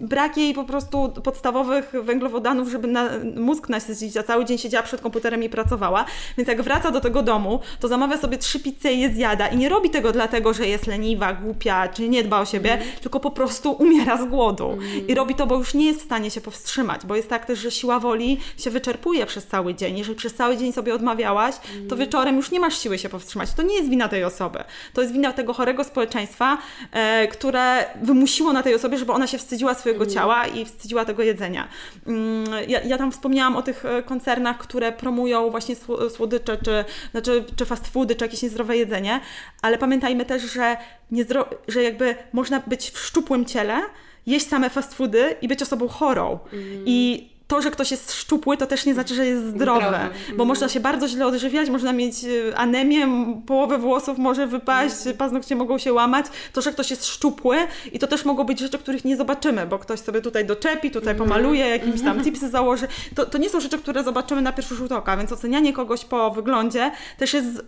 [0.00, 5.00] brak jej po prostu podstawowych węglowodanów, żeby na, mózg nasycić, a cały dzień siedziała przed
[5.00, 6.04] komputerem i pracowała.
[6.38, 9.48] Więc jak wraca do tego domu, to zamawia sobie trzy pizze i je zjada.
[9.48, 12.88] I nie robi tego dlatego, że jest leniwa, głupia, czy nie dba o siebie, mm.
[13.02, 14.70] tylko po prostu umiera z głodu.
[14.70, 15.08] Mm.
[15.08, 17.58] I robi to, bo już nie jest w stanie się powstrzymać, bo jest tak też,
[17.58, 19.98] że siła woli się wyczerpuje przez cały dzień.
[19.98, 21.88] Jeżeli przez cały dzień sobie odmawiałaś, mm.
[21.88, 23.52] to wieczorem już nie masz siły się powstrzymać.
[23.52, 24.64] To nie jest wina tej osoby.
[24.92, 26.58] To jest wina tego chorego społeczeństwa,
[26.92, 30.14] e, które wymusiło na tej osobie, żeby ona się wstydziła swojego mm.
[30.14, 31.68] ciała i wstydziła tego jedzenia.
[32.06, 35.76] Mm, ja, ja, tam wspomniałam o tych e, koncernach, które promują właśnie
[36.10, 39.20] słodycze, czy, znaczy, czy fast foody, czy jakieś niezdrowe jedzenie,
[39.62, 40.76] ale pamiętajmy też, że,
[41.12, 43.82] niezdro- że jakby można być w szczupłym ciele,
[44.26, 46.38] jeść same fast foody i być osobą chorą.
[46.52, 46.82] Mm.
[46.86, 49.80] I to, że ktoś jest szczupły, to też nie znaczy, że jest zdrowy,
[50.28, 50.48] bo mhm.
[50.48, 53.08] można się bardzo źle odżywiać, można mieć y, anemię,
[53.46, 55.16] połowę włosów może wypaść, mhm.
[55.16, 56.26] paznokcie mogą się łamać.
[56.52, 57.56] To, że ktoś jest szczupły
[57.92, 61.12] i to też mogą być rzeczy, których nie zobaczymy, bo ktoś sobie tutaj doczepi, tutaj
[61.12, 61.28] mhm.
[61.28, 62.88] pomaluje, jakimś tam tipsy założy.
[63.14, 66.30] To, to nie są rzeczy, które zobaczymy na pierwszy rzut oka, więc ocenianie kogoś po
[66.30, 67.64] wyglądzie też jest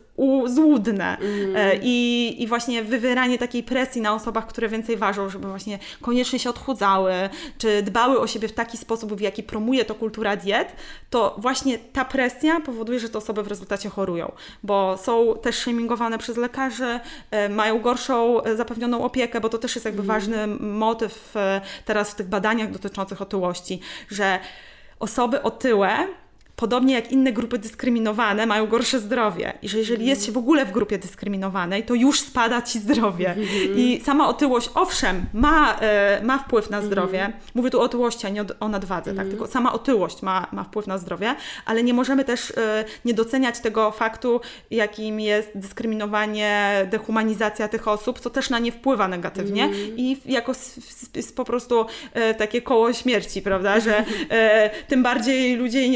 [0.47, 1.17] złudne
[1.55, 6.39] e, I, i właśnie wywieranie takiej presji na osobach, które więcej ważą, żeby właśnie koniecznie
[6.39, 7.13] się odchudzały,
[7.59, 10.73] czy dbały o siebie w taki sposób, w jaki promuje promuje to kultura diet,
[11.11, 16.19] to właśnie ta presja powoduje, że te osoby w rezultacie chorują, bo są też shamingowane
[16.19, 17.01] przez lekarzy,
[17.31, 20.09] e, mają gorszą e, zapewnioną opiekę, bo to też jest jakby mm.
[20.09, 24.39] ważny motyw e, teraz w tych badaniach dotyczących otyłości, że
[25.01, 26.07] osoby otyłe
[26.57, 29.53] podobnie jak inne grupy dyskryminowane, mają gorsze zdrowie.
[29.63, 33.37] I że jeżeli jest się w ogóle w grupie dyskryminowanej, to już spada ci zdrowie.
[33.77, 37.33] I sama otyłość, owszem, ma, e, ma wpływ na zdrowie.
[37.55, 39.29] Mówię tu o otyłości, a nie o, nadwadze, tak?
[39.29, 41.35] tylko sama otyłość ma, ma wpływ na zdrowie,
[41.65, 44.41] ale nie możemy też e, nie doceniać tego faktu,
[44.71, 50.53] jakim jest dyskryminowanie, dehumanizacja tych osób, co też na nie wpływa negatywnie i jako
[51.37, 54.05] po prostu e, takie koło śmierci, prawda, że
[54.89, 55.91] tym bardziej ludzie jej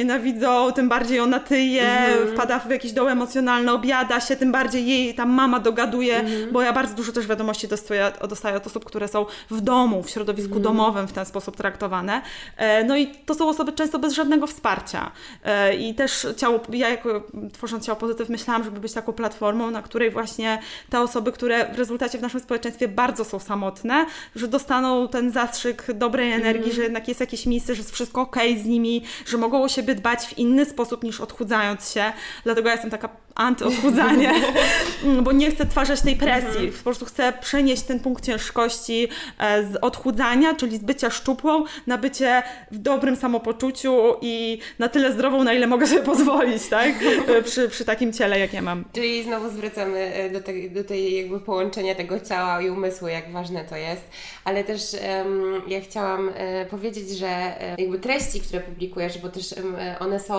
[0.74, 2.34] tym bardziej ona tyje, mhm.
[2.34, 6.52] wpada w jakiś doł emocjonalny, obiada się, tym bardziej jej tam mama dogaduje, mhm.
[6.52, 10.10] bo ja bardzo dużo też wiadomości dostaję, dostaję od osób, które są w domu, w
[10.10, 10.62] środowisku mhm.
[10.62, 12.22] domowym w ten sposób traktowane.
[12.56, 15.10] E, no i to są osoby często bez żadnego wsparcia.
[15.44, 17.22] E, I też ciało, ja jako
[17.52, 20.58] tworząc ciało pozytyw myślałam, żeby być taką platformą, na której właśnie
[20.90, 25.92] te osoby, które w rezultacie w naszym społeczeństwie bardzo są samotne, że dostaną ten zastrzyk
[25.92, 29.62] dobrej energii, że jednak jest jakieś miejsce, że jest wszystko ok z nimi, że mogą
[29.62, 32.12] o siebie dbać w inny sposób niż odchudzając się.
[32.44, 34.32] Dlatego ja jestem taka antyodchudzanie,
[35.24, 36.68] bo nie chcę twarzać tej presji.
[36.68, 41.98] Po prostu chcę przenieść ten punkt ciężkości e, z odchudzania, czyli z bycia szczupłą, na
[41.98, 46.94] bycie w dobrym samopoczuciu i na tyle zdrową, na ile mogę sobie pozwolić, tak?
[47.28, 48.84] E, przy, przy takim ciele, jak ja mam.
[48.92, 53.32] Czyli znowu zwracamy e, do, tej, do tej jakby połączenia tego ciała i umysłu, jak
[53.32, 54.02] ważne to jest.
[54.44, 56.34] Ale też um, ja chciałam um,
[56.70, 59.54] powiedzieć, że um, jakby treści, które publikujesz, bo też
[60.00, 60.29] one są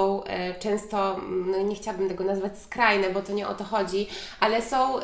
[0.59, 4.07] często, no nie chciałabym tego nazwać skrajne, bo to nie o to chodzi,
[4.39, 4.99] ale są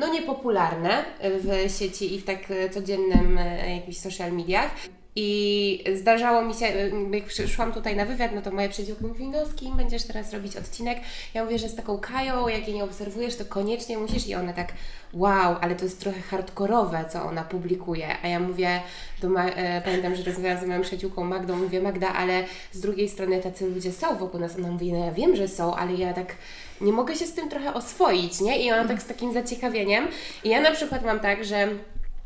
[0.00, 2.38] no niepopularne w sieci i w tak
[2.70, 3.40] codziennym
[3.76, 4.70] jakichś social mediach.
[5.16, 6.66] I zdarzało mi się,
[7.12, 10.32] jak przyszłam tutaj na wywiad, no to moja przyjaciółka mówi, no z kim będziesz teraz
[10.32, 10.98] robić odcinek?
[11.34, 14.26] Ja mówię, że z taką Kają, jak jej nie obserwujesz, to koniecznie musisz.
[14.26, 14.72] I ona tak,
[15.12, 18.06] wow, ale to jest trochę hardkorowe, co ona publikuje.
[18.22, 18.80] A ja mówię,
[19.22, 23.40] do e, pamiętam, że rozmawiałam z moją przyjaciółką Magdą, mówię, Magda, ale z drugiej strony
[23.40, 24.56] tacy ludzie są wokół nas.
[24.56, 26.36] Ona mówi, no ja wiem, że są, ale ja tak
[26.80, 28.64] nie mogę się z tym trochę oswoić, nie?
[28.64, 30.08] I ona tak z takim zaciekawieniem.
[30.44, 31.68] I ja na przykład mam tak, że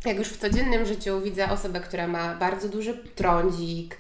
[0.05, 3.97] jak już w codziennym życiu widzę osobę, która ma bardzo duży trądzik,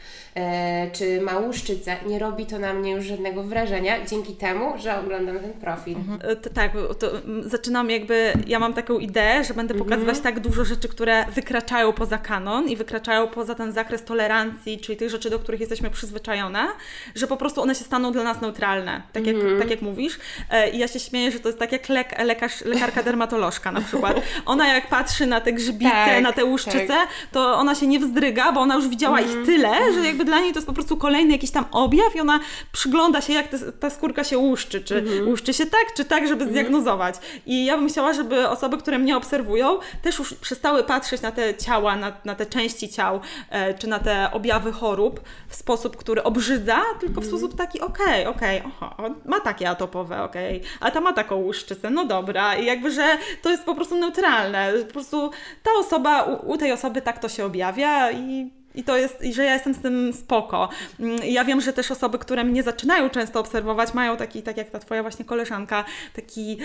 [0.92, 5.38] czy ma łuszczycę, nie robi to na mnie już żadnego wrażenia dzięki temu, że oglądam
[5.40, 5.96] ten profil.
[5.96, 6.20] Mhm.
[6.22, 7.10] E, to, tak, to
[7.44, 10.34] zaczynam jakby, ja mam taką ideę, że będę pokazywać mhm.
[10.34, 15.10] tak dużo rzeczy, które wykraczają poza kanon i wykraczają poza ten zakres tolerancji, czyli tych
[15.10, 16.66] rzeczy, do których jesteśmy przyzwyczajone,
[17.14, 19.58] że po prostu one się staną dla nas neutralne, tak jak, mhm.
[19.58, 20.18] tak jak mówisz.
[20.50, 23.80] E, I ja się śmieję, że to jest tak jak lek, lekarz, lekarka dermatolożka na
[23.80, 24.20] przykład.
[24.46, 27.08] Ona jak patrzy na te grzybice, tak, na tę łuszczycę, tak.
[27.32, 29.46] to ona się nie wzdryga, bo ona już widziała ich mhm.
[29.46, 32.40] tyle, że jakby dla niej to jest po prostu kolejny jakiś tam objaw i ona
[32.72, 35.28] przygląda się, jak te, ta skórka się łuszczy, czy mhm.
[35.28, 36.50] łuszczy się tak, czy tak, żeby mhm.
[36.50, 37.14] zdiagnozować.
[37.46, 41.54] I ja bym chciała, żeby osoby, które mnie obserwują, też już przestały patrzeć na te
[41.54, 43.20] ciała, na, na te części ciał,
[43.50, 48.26] e, czy na te objawy chorób w sposób, który obrzydza, tylko w sposób taki, okej,
[48.26, 52.54] okay, okej, okay, ma takie atopowe, okej, okay, a ta ma taką łuszczycę, no dobra.
[52.54, 54.72] I jakby, że to jest po prostu neutralne.
[54.86, 55.30] Po prostu
[55.62, 59.34] ta osoba, u, u tej osoby tak to się objawia i i to jest, i
[59.34, 60.68] że ja jestem z tym spoko.
[61.00, 64.70] Mm, ja wiem, że też osoby, które mnie zaczynają często obserwować, mają taki, tak jak
[64.70, 65.84] ta twoja właśnie koleżanka,
[66.16, 66.58] taki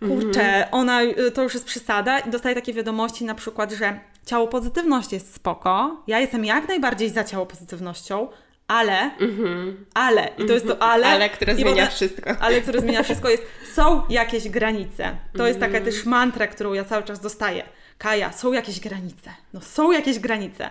[0.00, 0.68] kurczę, -hmm.
[0.70, 5.12] ona y, to już jest przesada i dostaje takie wiadomości na przykład, że ciało pozytywność
[5.12, 6.02] jest spoko.
[6.06, 8.28] Ja jestem jak najbardziej za ciało pozytywnością,
[8.68, 9.74] ale, mm -hmm.
[9.94, 10.90] ale, i to jest to mhm.
[10.90, 11.06] ale.
[11.06, 12.30] Ale, które zmienia wszystko.
[12.40, 13.42] Ale, które zmienia wszystko jest,
[13.74, 15.16] są jakieś granice.
[15.36, 15.84] To jest taka mhm.
[15.84, 17.62] też mantra, którą ja cały czas dostaję
[17.98, 19.30] Kaja, są jakieś granice.
[19.52, 20.70] No są jakieś granice.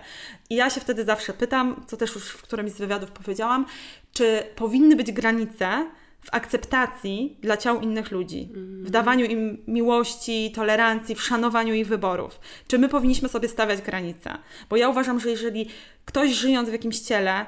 [0.50, 3.66] I ja się wtedy zawsze pytam, co też już w którymś z wywiadów powiedziałam,
[4.14, 5.90] czy powinny być granice
[6.22, 8.50] w akceptacji dla ciał innych ludzi,
[8.84, 12.40] w dawaniu im miłości, tolerancji, w szanowaniu ich wyborów.
[12.68, 14.38] Czy my powinniśmy sobie stawiać granice?
[14.70, 15.70] Bo ja uważam, że jeżeli
[16.06, 17.46] ktoś żyjąc w jakimś ciele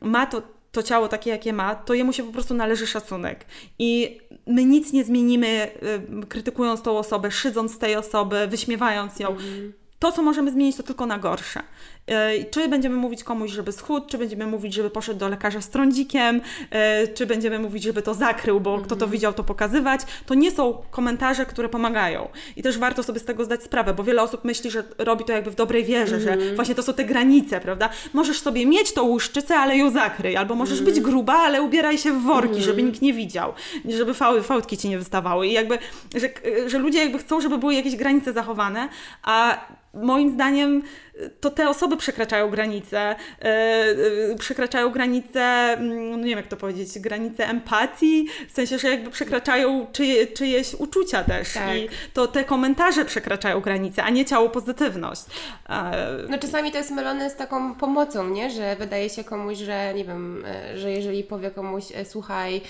[0.00, 3.44] ma to to ciało takie, jakie ma, to jemu się po prostu należy szacunek.
[3.78, 5.70] I my nic nie zmienimy,
[6.22, 9.28] y, krytykując tą osobę, szydząc tej osoby, wyśmiewając ją.
[9.28, 9.72] Mm.
[9.98, 11.62] To, co możemy zmienić, to tylko na gorsze.
[12.06, 15.68] E, czy będziemy mówić komuś, żeby schudł, czy będziemy mówić, żeby poszedł do lekarza z
[15.68, 16.40] trądzikiem,
[16.70, 19.10] e, czy będziemy mówić, żeby to zakrył, bo kto to mhm.
[19.10, 20.00] widział, to pokazywać.
[20.26, 22.28] To nie są komentarze, które pomagają.
[22.56, 25.32] I też warto sobie z tego zdać sprawę, bo wiele osób myśli, że robi to
[25.32, 26.56] jakby w dobrej wierze, że mhm.
[26.56, 27.88] właśnie to są te granice, prawda?
[28.12, 31.04] Możesz sobie mieć tą łuszczycę, ale ją zakryj, albo możesz być mhm.
[31.04, 33.52] gruba, ale ubieraj się w worki, żeby nikt nie widział,
[33.88, 35.46] żeby fały, fałdki ci nie wystawały.
[35.46, 35.78] I jakby,
[36.16, 36.28] że,
[36.66, 38.88] że ludzie jakby chcą, żeby były jakieś granice zachowane,
[39.22, 40.82] a moim zdaniem
[41.40, 43.16] to te osoby przekraczają granice,
[44.28, 48.88] yy, przekraczają granice, mm, no nie wiem jak to powiedzieć, granice empatii, w sensie, że
[48.88, 51.76] jakby przekraczają czyje, czyjeś uczucia też tak.
[51.76, 55.22] i to te komentarze przekraczają granice, a nie ciało pozytywność.
[56.28, 58.50] No czasami to jest mylone z taką pomocą, nie?
[58.50, 62.60] Że wydaje się komuś, że nie wiem, e, że jeżeli powie komuś, słuchaj,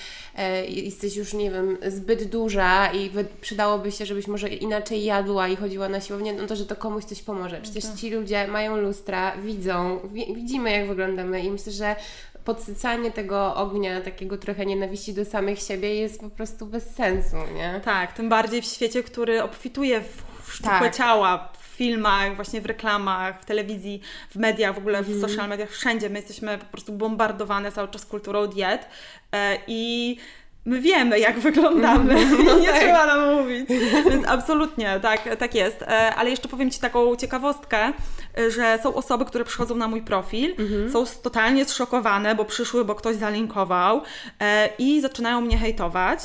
[0.68, 5.88] jesteś już, nie wiem, zbyt duża i przydałoby się, żebyś może inaczej jadła i chodziła
[5.88, 7.60] na siłownię, no to, że to komuś coś pomoże.
[7.62, 10.00] Przecież ci ludzie ludzie mają lustra, widzą,
[10.34, 11.96] widzimy jak wyglądamy i myślę, że
[12.44, 17.80] podsycanie tego ognia, takiego trochę nienawiści do samych siebie jest po prostu bez sensu, nie?
[17.84, 20.00] Tak, tym bardziej w świecie, który obfituje
[20.42, 20.96] w sztukę tak.
[20.96, 25.20] ciała, w filmach, właśnie w reklamach, w telewizji, w mediach, w ogóle w mm.
[25.20, 26.10] social mediach, wszędzie.
[26.10, 28.88] My jesteśmy po prostu bombardowane cały czas kulturą diet
[29.32, 30.16] e, i
[30.64, 32.14] my wiemy, jak wyglądamy.
[32.44, 32.80] No nie tak.
[32.80, 33.68] trzeba nam mówić.
[34.10, 35.82] Więc absolutnie, tak, tak jest.
[35.82, 37.92] E, ale jeszcze powiem Ci taką ciekawostkę,
[38.38, 40.92] e, że są osoby, które przychodzą na mój profil, mhm.
[40.92, 44.02] są totalnie zszokowane, bo przyszły, bo ktoś zalinkował
[44.40, 46.20] e, i zaczynają mnie hejtować.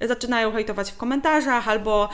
[0.00, 2.08] Zaczynają hejtować w komentarzach albo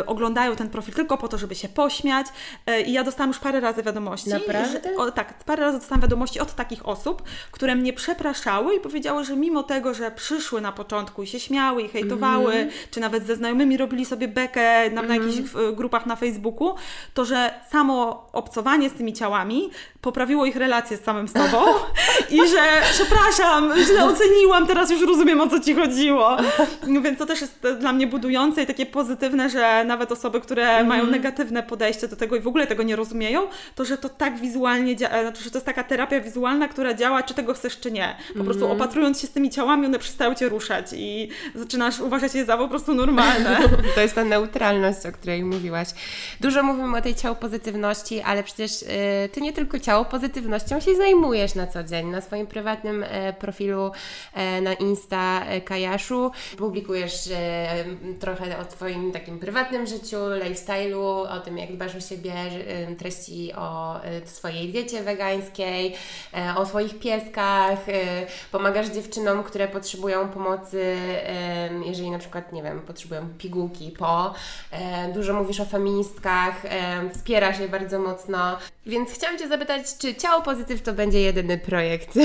[0.00, 2.26] y, oglądają ten profil tylko po to, żeby się pośmiać.
[2.70, 4.30] Y, I ja dostałam już parę razy wiadomości.
[4.30, 4.80] Naprawdę?
[4.84, 9.24] Że, o, tak, parę razy dostałam wiadomości od takich osób, które mnie przepraszały i powiedziały,
[9.24, 12.74] że mimo tego, że przyszły na początku i się śmiały i hejtowały, mm.
[12.90, 15.08] czy nawet ze znajomymi robili sobie bekę na, mm.
[15.08, 15.74] na jakichś mhm.
[15.74, 16.74] grupach na Facebooku,
[17.14, 19.70] to że samo obcowanie z tymi ciałami
[20.04, 21.58] poprawiło ich relacje z samym sobą
[22.30, 26.36] i że przepraszam, źle oceniłam, teraz już rozumiem o co Ci chodziło.
[26.86, 30.68] No więc to też jest dla mnie budujące i takie pozytywne, że nawet osoby, które
[30.68, 30.86] mm.
[30.86, 34.38] mają negatywne podejście do tego i w ogóle tego nie rozumieją, to że to tak
[34.38, 37.90] wizualnie działa, znaczy, że to jest taka terapia wizualna, która działa, czy tego chcesz, czy
[37.90, 38.16] nie.
[38.28, 38.46] Po mm.
[38.46, 42.56] prostu opatrując się z tymi ciałami, one przestają Cię ruszać i zaczynasz uważać je za
[42.56, 43.58] po prostu normalne.
[43.94, 45.88] to jest ta neutralność, o której mówiłaś.
[46.40, 48.88] Dużo mówimy o tej ciało pozytywności, ale przecież yy,
[49.32, 52.06] Ty nie tylko ciało pozytywnością się zajmujesz na co dzień.
[52.06, 53.90] Na swoim prywatnym e, profilu
[54.34, 57.28] e, na Insta e, Kajaszu publikujesz
[58.20, 62.34] trochę o Twoim takim prywatnym życiu, lifestyle'u, o tym jak dbasz o siebie,
[62.98, 65.94] treści o swojej diecie wegańskiej,
[66.56, 67.78] o swoich pieskach,
[68.52, 70.96] pomagasz dziewczynom, które potrzebują pomocy,
[71.86, 74.34] jeżeli na przykład, nie wiem, potrzebują pigułki po,
[75.14, 76.62] dużo mówisz o feministkach,
[77.14, 82.12] wspierasz je bardzo mocno, więc chciałam Cię zapytać, czy Ciało Pozytyw to będzie jedyny projekt?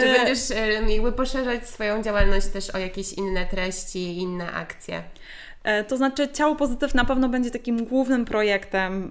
[0.00, 0.40] czy będziesz
[0.88, 5.02] jakby poszerzać swoją działalność też o jakieś inne treści, inne akcje?
[5.64, 9.10] E, to znaczy, Ciało Pozytyw na pewno będzie takim głównym projektem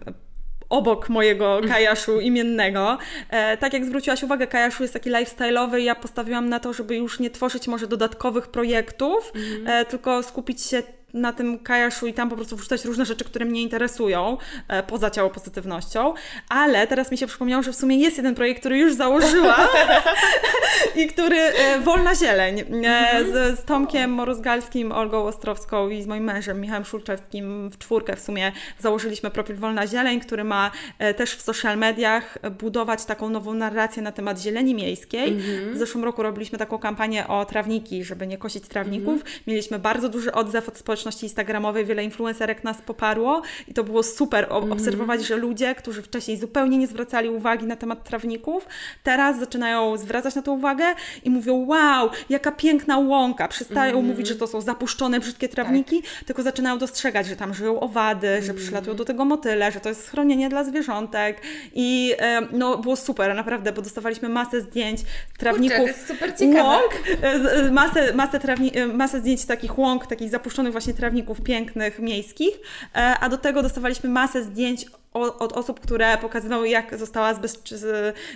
[0.69, 2.97] obok mojego kajaszu imiennego.
[3.29, 7.19] E, tak jak zwróciłaś uwagę, kajaszu jest taki lifestyle'owy ja postawiłam na to, żeby już
[7.19, 9.67] nie tworzyć może dodatkowych projektów, mm.
[9.67, 10.83] e, tylko skupić się
[11.15, 14.37] na tym kajaszu i tam po prostu wrzucać różne rzeczy, które mnie interesują,
[14.67, 16.13] e, poza ciało pozytywnością,
[16.49, 19.67] ale teraz mi się przypomniało, że w sumie jest jeden projekt, który już założyłam
[21.03, 23.55] i który, e, Wolna Zieleń, e, mhm.
[23.55, 28.19] z, z Tomkiem Morozgalskim, Olgą Ostrowską i z moim mężem Michałem Szulczewskim w czwórkę w
[28.19, 30.71] sumie założyliśmy profil Wolna Zieleń, który ma
[31.17, 35.27] też w social mediach budować taką nową narrację na temat zieleni miejskiej.
[35.27, 35.73] Mhm.
[35.73, 39.13] W zeszłym roku robiliśmy taką kampanię o trawniki, żeby nie kosić trawników.
[39.13, 39.39] Mhm.
[39.47, 44.03] Mieliśmy bardzo duży odzew od społeczności społeczności instagramowej wiele influencerek nas poparło i to było
[44.03, 44.71] super mm.
[44.71, 48.67] obserwować, że ludzie, którzy wcześniej zupełnie nie zwracali uwagi na temat trawników,
[49.03, 50.85] teraz zaczynają zwracać na to uwagę
[51.23, 53.47] i mówią, wow, jaka piękna łąka.
[53.47, 54.05] Przestają mm.
[54.05, 56.23] mówić, że to są zapuszczone, brzydkie trawniki, tak.
[56.25, 58.43] tylko zaczynają dostrzegać, że tam żyją owady, mm.
[58.43, 61.41] że przylatują do tego motyle, że to jest schronienie dla zwierzątek
[61.73, 62.15] i
[62.51, 65.01] no było super, naprawdę, bo dostawaliśmy masę zdjęć
[65.37, 65.89] trawników.
[66.07, 66.63] Kurczę.
[66.63, 66.91] Łąk,
[67.23, 71.99] e, e, masę, masę, trawni, e, masę zdjęć takich łąk, takich zapuszczonych właśnie trawników pięknych
[71.99, 72.59] miejskich,
[72.95, 77.33] e, a do tego dostawaliśmy masę zdjęć od osób, które pokazywały, jak została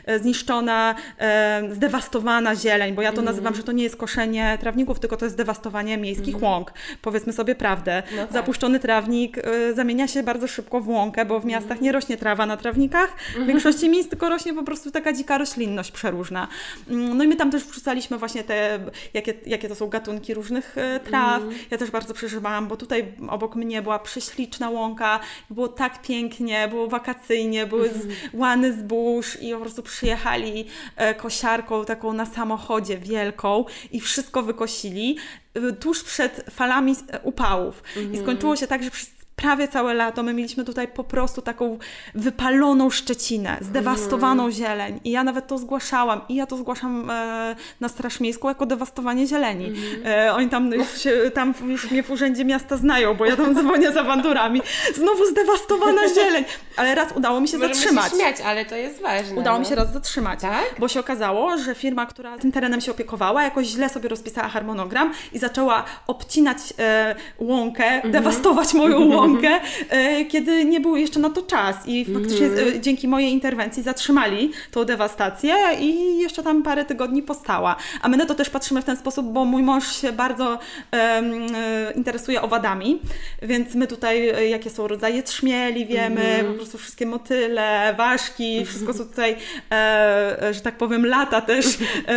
[0.05, 3.25] e, zniszczona, e, zdewastowana zieleń, bo ja to mm.
[3.25, 6.43] nazywam, że to nie jest koszenie trawników, tylko to jest dewastowanie miejskich mm.
[6.43, 6.73] łąk.
[7.01, 8.03] Powiedzmy sobie prawdę.
[8.15, 8.33] No tak.
[8.33, 11.61] Zapuszczony trawnik y, zamienia się bardzo szybko w łąkę, bo w mhm.
[11.61, 13.47] miastach nie rośnie trawa na trawnikach, w mhm.
[13.47, 16.47] większości miejsc tylko rośnie po prostu taka dzika roślinność przeróżna.
[16.89, 18.79] Mm, no i my tam też wrzucaliśmy właśnie te,
[19.13, 21.41] jakie, jakie to są gatunki różnych traw.
[21.41, 21.55] Mm.
[21.71, 25.19] Ja też bardzo przeżywałam, bo tutaj obok mnie była prześliczna łąka,
[25.49, 28.07] było tak pięknie, było wakacyjnie, były mm.
[28.33, 30.65] łany zbóż i po prostu przyjechali
[30.95, 35.17] e, kosiarką taką na samochodzie wielką i wszystko wykosili
[35.53, 37.83] e, tuż przed falami e, upałów.
[37.95, 38.23] I mhm.
[38.23, 41.77] skończyło się tak, że przez prawie całe lato my mieliśmy tutaj po prostu taką
[42.15, 44.55] wypaloną szczecinę, zdewastowaną mm.
[44.55, 44.99] zieleń.
[45.03, 46.21] I ja nawet to zgłaszałam.
[46.29, 49.65] I ja to zgłaszam e, na Straż Miejską jako dewastowanie zieleni.
[49.65, 49.79] Mm.
[50.05, 53.55] E, oni tam już, się, tam już mnie w urzędzie miasta znają, bo ja tam
[53.55, 54.61] dzwonię za awanturami.
[54.95, 56.43] Znowu zdewastowana zieleń.
[56.77, 58.11] Ale raz udało mi się Możemy zatrzymać.
[58.11, 59.39] Się śmiać, ale to jest ważne.
[59.39, 59.59] Udało no.
[59.59, 60.41] mi się raz zatrzymać.
[60.41, 60.65] Tak?
[60.79, 65.13] Bo się okazało, że firma, która tym terenem się opiekowała, jakoś źle sobie rozpisała harmonogram
[65.33, 68.11] i zaczęła obcinać e, łąkę, mm.
[68.11, 69.59] dewastować moją łąkę łąkę,
[69.89, 72.81] e, kiedy nie był jeszcze na to czas i faktycznie mm.
[72.81, 77.75] dzięki mojej interwencji zatrzymali tą dewastację i jeszcze tam parę tygodni postała.
[78.01, 80.59] A my na to też patrzymy w ten sposób, bo mój mąż się bardzo
[80.91, 81.47] um,
[81.95, 82.99] interesuje owadami,
[83.41, 86.51] więc my tutaj jakie są rodzaje trzmieli wiemy, mm.
[86.51, 89.35] po prostu wszystkie motyle, ważki, wszystko co tutaj,
[89.71, 91.65] e, że tak powiem, lata też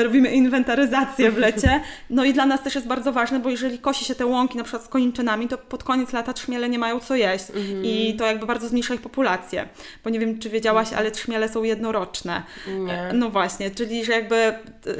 [0.04, 1.80] robimy inwentaryzację w lecie.
[2.10, 4.64] No i dla nas też jest bardzo ważne, bo jeżeli kosi się te łąki na
[4.64, 7.84] przykład z koniczynami, to pod koniec lata trzmiele nie mają co jeść mhm.
[7.84, 9.68] i to jakby bardzo zmniejsza ich populację,
[10.04, 11.00] bo nie wiem, czy wiedziałaś, mhm.
[11.00, 12.42] ale trzmiele są jednoroczne.
[12.78, 13.10] Nie.
[13.14, 14.58] No właśnie, czyli że jakby e,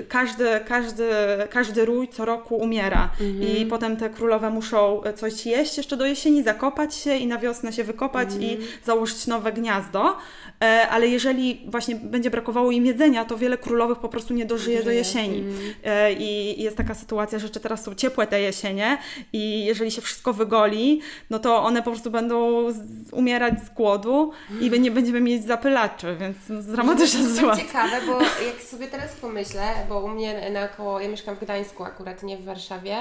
[0.09, 1.09] każdy, każdy,
[1.51, 3.57] każdy rój co roku umiera mhm.
[3.57, 7.73] i potem te królowe muszą coś jeść jeszcze do jesieni, zakopać się i na wiosnę
[7.73, 8.69] się wykopać i mhm.
[8.85, 10.17] założyć nowe gniazdo.
[10.63, 14.83] E, ale jeżeli właśnie będzie brakowało im jedzenia, to wiele królowych po prostu nie dożyje
[14.83, 15.39] do jesieni.
[15.39, 16.19] Mm.
[16.19, 18.99] I jest taka sytuacja, że teraz są ciepłe te jesienie
[19.33, 21.01] i jeżeli się wszystko wygoli,
[21.31, 22.67] no to one po prostu będą
[23.13, 27.65] umierać z głodu i nie będziemy mieć zapylaczy, więc dramatyczna sytuacja.
[27.65, 31.85] To ciekawe, bo jak sobie teraz pomyślę, bo u mnie naokoło, ja mieszkam w Gdańsku
[31.85, 32.97] akurat, nie w Warszawie,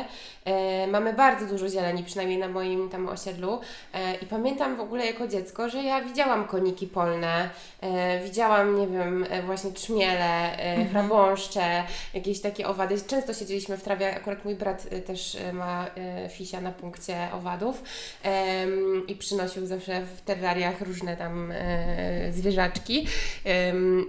[0.45, 3.59] e, mamy bardzo dużo zieleni, przynajmniej na moim tam osiedlu
[3.93, 7.49] e, i pamiętam w ogóle jako dziecko, że ja widziałam koniki polne,
[7.81, 10.89] e, widziałam, nie wiem, e, właśnie trzmiele, e, mhm.
[10.89, 11.83] chrabąszcze,
[12.13, 13.01] jakieś takie owady.
[13.07, 17.27] Często siedzieliśmy w trawie, akurat mój brat e, też e, ma e, fisia na punkcie
[17.33, 17.83] owadów
[19.07, 21.53] i przynosił zawsze w terrariach różne tam
[22.31, 23.07] zwierzaczki.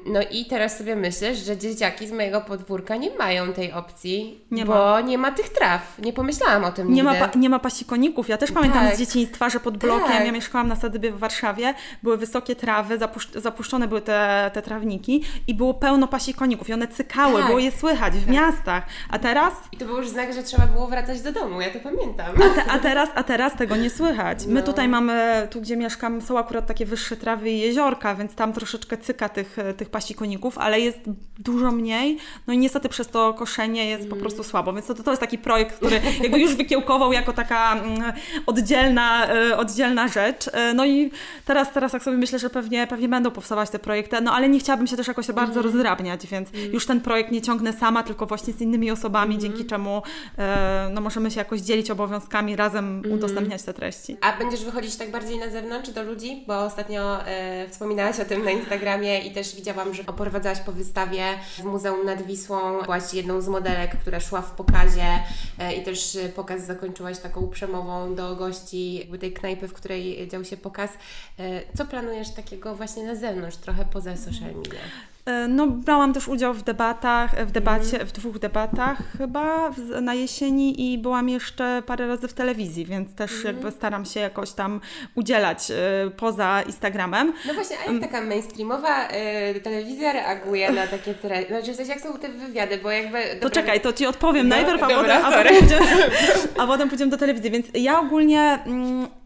[0.06, 4.64] no i teraz sobie myślę, że dzieciaki z mojego podwórka nie mają tej opcji, nie
[4.64, 5.00] bo ma.
[5.00, 5.98] nie ma tych traw.
[5.98, 7.20] Nie pomyślałam o tym nie nigdy.
[7.20, 8.28] Ma nie ma pasikoników.
[8.28, 8.96] Ja też pamiętam tak.
[8.96, 10.26] z dzieciństwa, że pod blokiem, tak.
[10.26, 12.98] ja mieszkałam na Sadybie w Warszawie, były wysokie trawy,
[13.36, 17.46] zapuszczone były te, te trawniki i było pełno pasikoników i one cykały, tak.
[17.46, 18.34] było je słychać w tak.
[18.34, 18.84] miastach.
[19.10, 19.54] A teraz?
[19.72, 22.36] I to był już znak, że trzeba było wracać do domu, ja to pamiętam.
[22.36, 24.46] A, te, a, teraz, a teraz tego nie słychać.
[24.53, 28.53] My tutaj mamy, tu gdzie mieszkam, są akurat takie wyższe trawy i jeziorka, więc tam
[28.53, 30.98] troszeczkę cyka tych, tych pasikoników, ale jest
[31.38, 32.18] dużo mniej.
[32.46, 34.14] No i niestety przez to koszenie jest mm.
[34.14, 37.72] po prostu słabo, więc to, to jest taki projekt, który jakby już wykiełkował jako taka
[37.72, 38.12] mm,
[38.46, 40.48] oddzielna, e, oddzielna rzecz.
[40.53, 41.11] E, no i
[41.44, 44.59] teraz, teraz jak sobie myślę, że pewnie, pewnie będą powstawać te projekty, no ale nie
[44.59, 45.64] chciałabym się też jakoś bardzo mm.
[45.64, 46.72] rozdrabniać, więc mm.
[46.72, 49.40] już ten projekt nie ciągnę sama, tylko właśnie z innymi osobami, mm.
[49.40, 50.03] dzięki czemu
[50.38, 53.12] e, no, możemy się jakoś dzielić obowiązkami, razem mm.
[53.12, 54.16] udostępniać te treści.
[54.20, 56.45] A będziesz wychodzić tak bardziej na zewnątrz do ludzi?
[56.47, 61.22] Bo ostatnio e, wspominałaś o tym na Instagramie i też widziałam, że oprowadzałaś po wystawie
[61.59, 62.82] w Muzeum nad Wisłą.
[62.82, 65.22] Byłaś jedną z modelek, która szła w pokazie
[65.59, 70.45] e, i też pokaz zakończyłaś taką przemową do gości jakby tej knajpy, w której dział
[70.45, 70.90] się pokaz.
[71.38, 74.80] E, co planujesz takiego właśnie na zewnątrz, trochę poza social media?
[75.27, 78.07] E, no, brałam też udział w debatach, w debacie, mhm.
[78.07, 79.70] w dwóch debatach chyba
[80.01, 83.55] na jesieni i byłam jeszcze parę razy w telewizji, więc też mhm.
[83.55, 84.81] jakby staram się jakoś tam
[85.14, 87.33] udzielać y, poza Instagramem.
[87.47, 89.09] No właśnie, a jak taka mainstreamowa
[89.57, 91.49] y, telewizja reaguje na takie treści?
[91.49, 93.18] Znaczy w sensie jak są te wywiady, bo jakby...
[93.41, 95.87] To czekaj, to Ci odpowiem no, najpierw, a, dobra, potem, a, potem pójdziemy,
[96.59, 98.59] a potem pójdziemy do telewizji, więc ja ogólnie...
[98.66, 99.22] Mm,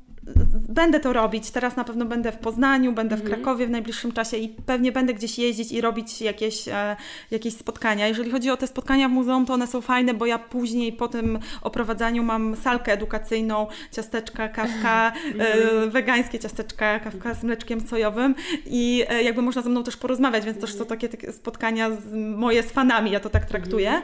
[0.69, 1.51] będę to robić.
[1.51, 3.35] Teraz na pewno będę w Poznaniu, będę w mhm.
[3.35, 6.97] Krakowie w najbliższym czasie i pewnie będę gdzieś jeździć i robić jakieś, e,
[7.31, 8.09] jakieś spotkania.
[8.09, 11.09] Jeżeli chodzi o te spotkania w muzeum, to one są fajne, bo ja później po
[11.09, 15.91] tym oprowadzaniu mam salkę edukacyjną, ciasteczka, kawka, e, mhm.
[15.91, 18.35] wegańskie ciasteczka, kawka z mleczkiem sojowym
[18.67, 20.89] i e, jakby można ze mną też porozmawiać, więc też są mhm.
[20.89, 24.03] takie, takie spotkania z, moje z fanami, ja to tak traktuję.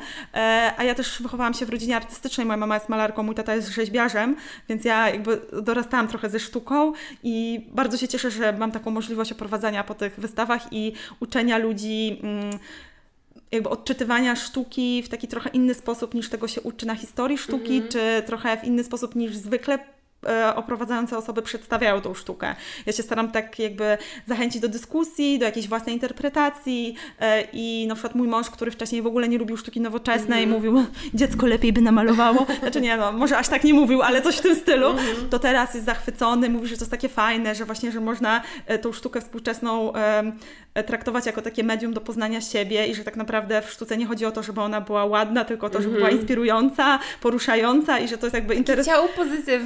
[0.76, 3.68] A ja też wychowałam się w rodzinie artystycznej, moja mama jest malarką, mój tata jest
[3.68, 4.36] rzeźbiarzem,
[4.68, 6.92] więc ja jakby dorastałam trochę ze sztuką
[7.22, 12.20] i bardzo się cieszę, że mam taką możliwość oprowadzania po tych wystawach i uczenia ludzi.
[12.22, 12.58] Mm,
[13.52, 17.76] jakby odczytywania sztuki w taki trochę inny sposób niż tego się uczy na historii sztuki,
[17.76, 17.92] mm -hmm.
[17.92, 19.78] czy trochę w inny sposób niż zwykle
[20.54, 22.54] oprowadzające osoby przedstawiają tą sztukę.
[22.86, 27.94] Ja się staram tak jakby zachęcić do dyskusji, do jakiejś własnej interpretacji e, i na
[27.94, 31.72] przykład mój mąż, który wcześniej w ogóle nie lubił sztuki nowoczesnej, mm mówił, dziecko lepiej
[31.72, 34.90] by namalowało, znaczy nie no, może aż tak nie mówił, ale coś w tym stylu,
[34.90, 38.42] mm to teraz jest zachwycony, mówi, że to jest takie fajne, że właśnie, że można
[38.66, 39.92] e, tą sztukę współczesną
[40.86, 44.26] traktować jako takie medium do poznania siebie i że tak naprawdę w sztuce nie chodzi
[44.26, 48.08] o to, żeby ona była ładna, tylko o to, żeby mm była inspirująca, poruszająca i
[48.08, 48.86] że to jest jakby interes...
[48.86, 49.62] Ciało pozytyw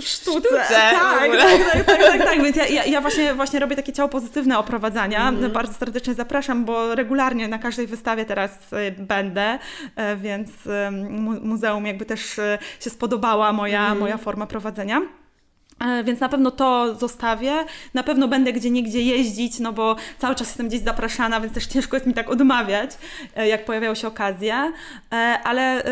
[0.00, 0.48] w sztuce.
[0.50, 1.30] Tak, tak,
[1.72, 5.28] tak, tak, tak, tak, Więc ja, ja, właśnie, właśnie robię takie ciało pozytywne oprowadzania.
[5.28, 5.52] Mm.
[5.52, 9.58] Bardzo serdecznie zapraszam, bo regularnie na każdej wystawie teraz y, będę,
[10.12, 10.50] y, więc
[11.42, 13.98] muzeum jakby też y, się spodobała moja, mm.
[13.98, 15.00] moja forma prowadzenia.
[15.80, 17.52] E, więc na pewno to zostawię.
[17.94, 21.66] Na pewno będę gdzie niegdzie jeździć, no bo cały czas jestem gdzieś zapraszana, więc też
[21.66, 22.90] ciężko jest mi tak odmawiać,
[23.36, 24.72] e, jak pojawiają się okazje.
[25.12, 25.82] E, ale,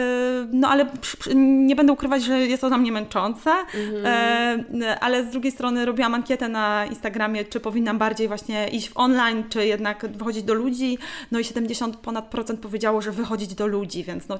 [0.52, 0.86] no, ale
[1.34, 3.50] nie będę ukrywać, że jest to dla mnie męczące.
[3.74, 4.98] Mhm.
[5.00, 9.44] Ale z drugiej strony robiłam ankietę na Instagramie, czy powinnam bardziej właśnie iść w online,
[9.48, 10.98] czy jednak wychodzić do ludzi.
[11.30, 14.38] No i 70 ponad procent powiedziało, że wychodzić do ludzi, więc no,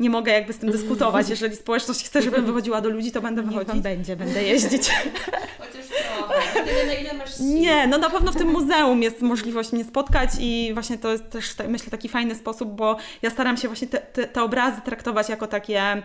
[0.00, 1.28] nie mogę jakby z tym dyskutować.
[1.36, 3.74] Jeżeli społeczność chce, żebym wychodziła do ludzi, to będę wychodzić.
[3.74, 4.75] Nie będzie, będę jeździć.
[5.58, 6.64] Chociaż trochę.
[6.64, 7.40] tyle, na ile masz.
[7.40, 11.30] Nie, no na pewno w tym muzeum jest możliwość mnie spotkać i właśnie to jest
[11.30, 15.28] też, myślę, taki fajny sposób, bo ja staram się właśnie te, te, te obrazy traktować
[15.28, 16.02] jako takie,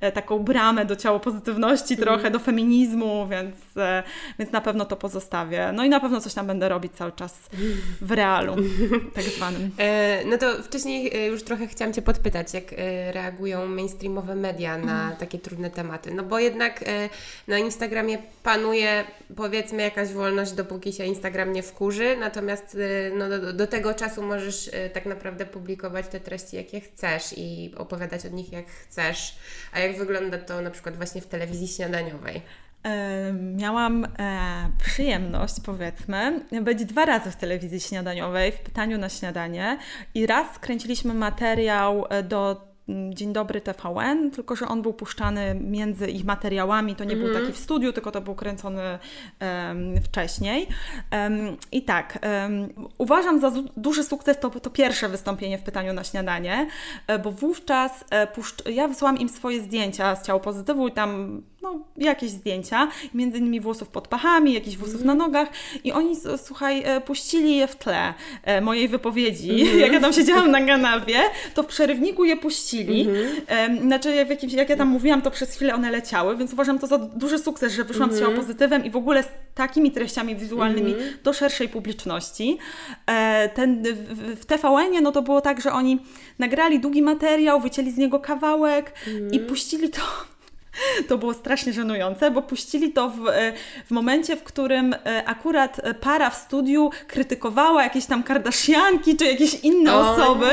[0.00, 2.32] e, taką bramę do ciało pozytywności, trochę mm.
[2.32, 4.02] do feminizmu, więc, e,
[4.38, 5.70] więc na pewno to pozostawię.
[5.72, 7.38] No i na pewno coś tam będę robić cały czas
[8.00, 8.56] w realu,
[9.14, 9.70] tak zwanym.
[9.78, 12.64] E, no to wcześniej już trochę chciałam Cię podpytać, jak
[13.12, 15.16] reagują mainstreamowe media na mm.
[15.16, 16.14] takie trudne tematy.
[16.14, 16.84] No bo jednak
[17.48, 19.04] na Instagramie panuje
[19.36, 22.76] powiedzmy jakaś wolność, dopóki się Instagram nie wkurzy, natomiast
[23.18, 28.26] no, do, do tego czasu możesz tak naprawdę publikować te treści, jakie chcesz i opowiadać
[28.26, 29.36] o nich jak chcesz.
[29.72, 32.42] A jak wygląda to na przykład właśnie w telewizji śniadaniowej?
[33.56, 34.08] Miałam e,
[34.84, 39.78] przyjemność, powiedzmy, być dwa razy w telewizji śniadaniowej, w pytaniu na śniadanie
[40.14, 46.10] i raz kręciliśmy materiał e, do Dzień Dobry TVN, tylko że on był puszczany między
[46.10, 47.44] ich materiałami, to nie był mhm.
[47.44, 48.82] taki w studiu, tylko to był kręcony
[49.40, 50.66] um, wcześniej.
[51.12, 56.04] Um, I tak, um, uważam za duży sukces to, to pierwsze wystąpienie w pytaniu na
[56.04, 56.66] śniadanie,
[57.06, 61.42] e, bo wówczas e, puszcz- ja wysłałam im swoje zdjęcia z ciała pozytywu i tam
[61.64, 65.06] no, jakieś zdjęcia, między innymi włosów pod pachami, jakichś włosów mm.
[65.06, 65.48] na nogach
[65.84, 68.14] i oni, słuchaj, e, puścili je w tle
[68.62, 69.80] mojej wypowiedzi, mm.
[69.84, 71.18] jak ja tam siedziałam na kanapie,
[71.54, 73.08] to w przerywniku je puścili.
[73.48, 73.80] Mm.
[73.80, 76.86] Znaczy, w jakimś, jak ja tam mówiłam, to przez chwilę one leciały, więc uważam to
[76.86, 78.16] za duży sukces, że wyszłam mm.
[78.16, 78.40] z mhm.
[78.40, 81.04] pozytywem i w ogóle z takimi treściami wizualnymi mm.
[81.24, 82.58] do szerszej publiczności.
[83.06, 83.82] E, ten,
[84.36, 85.98] w TVN-ie no to było tak, że oni
[86.38, 89.46] nagrali długi materiał, wycięli z niego kawałek i mhm.
[89.46, 90.00] puścili to
[91.08, 93.52] to było strasznie żenujące, bo puścili to w, e,
[93.86, 99.54] w momencie, w którym e, akurat para w studiu krytykowała jakieś tam Kardashianki czy jakieś
[99.54, 100.46] inne o, osoby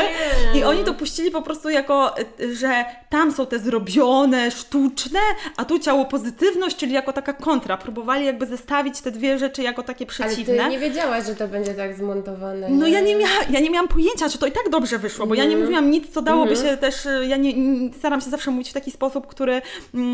[0.54, 0.60] nie.
[0.60, 2.24] i oni to puścili po prostu jako, e,
[2.56, 5.20] że tam są te zrobione, sztuczne,
[5.58, 7.78] a tu ciało pozytywność, czyli jako taka kontra.
[7.78, 10.54] Próbowali jakby zestawić te dwie rzeczy jako takie przeciwne.
[10.54, 12.70] Ale ty nie wiedziałaś, że to będzie tak zmontowane.
[12.70, 13.16] No ja nie,
[13.50, 15.38] ja nie miałam pojęcia, że to i tak dobrze wyszło, bo mm.
[15.38, 15.62] ja nie mhm.
[15.62, 16.96] mówiłam nic, co dałoby mm się też,
[17.28, 17.54] ja nie,
[18.00, 19.62] staram się zawsze mówić w taki sposób, który
[19.94, 20.11] Mm,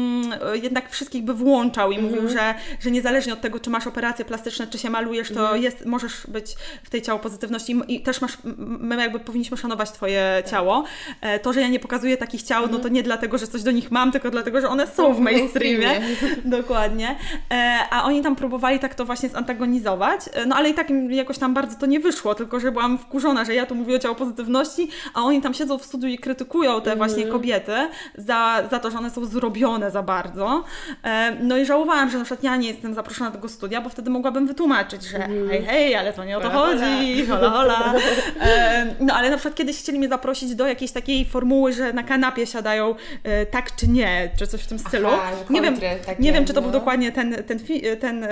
[0.53, 2.15] jednak wszystkich by włączał i mm -hmm.
[2.15, 5.61] mówił, że, że niezależnie od tego, czy masz operacje plastyczne, czy się malujesz, to mm
[5.61, 5.63] -hmm.
[5.63, 10.41] jest, możesz być w tej ciało pozytywności i, też masz, my jakby powinniśmy szanować Twoje
[10.41, 10.51] tak.
[10.51, 10.83] ciało.
[11.21, 12.73] E, to, że ja nie pokazuję takich ciał, mm -hmm.
[12.73, 12.93] no to mhm.
[12.93, 16.01] nie dlatego, że coś do nich mam, tylko dlatego, że one są w mainstreamie.
[16.45, 17.15] Dokładnie.
[17.51, 21.37] E, a oni tam próbowali tak to właśnie zantagonizować, e, no ale i tak jakoś
[21.37, 24.15] tam bardzo to nie wyszło, tylko że byłam wkurzona, że ja tu mówię o ciało
[24.15, 27.31] pozytywności, a oni tam siedzą w studiu i krytykują te właśnie mhm.
[27.31, 27.73] kobiety
[28.15, 30.63] za, za to, że one są zrobione za bardzo.
[31.03, 33.89] E, no i żałowałam, że na przykład ja nie jestem zaproszona do tego studia, bo
[33.89, 35.49] wtedy mogłabym wytłumaczyć, że mm.
[35.49, 37.93] hej, hej, ale to nie o to hola, chodzi, hola, hola.
[38.41, 42.03] E, no ale na przykład kiedyś chcieli mnie zaprosić do jakiejś takiej formuły, że na
[42.03, 45.07] kanapie siadają e, tak czy nie, czy coś w tym stylu.
[45.07, 45.75] Aha, nie wiem,
[46.05, 47.59] takie, nie wiem, czy to był dokładnie ten, ten,
[47.99, 48.27] ten,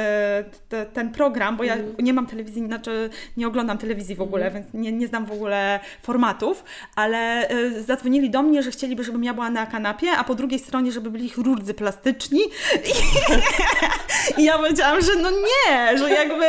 [0.93, 1.95] ten, program, bo ja mm.
[1.99, 4.53] nie mam telewizji, znaczy nie oglądam telewizji w ogóle, mm.
[4.53, 6.64] więc nie, nie znam w ogóle formatów,
[6.95, 7.49] ale
[7.86, 11.12] zadzwonili do mnie, że chcieliby, żebym ja była na kanapie, a po drugiej stronie, żeby
[11.12, 12.41] byli chirurdzy plastyczni.
[14.38, 16.46] I, ja powiedziałam, że no nie, że jakby,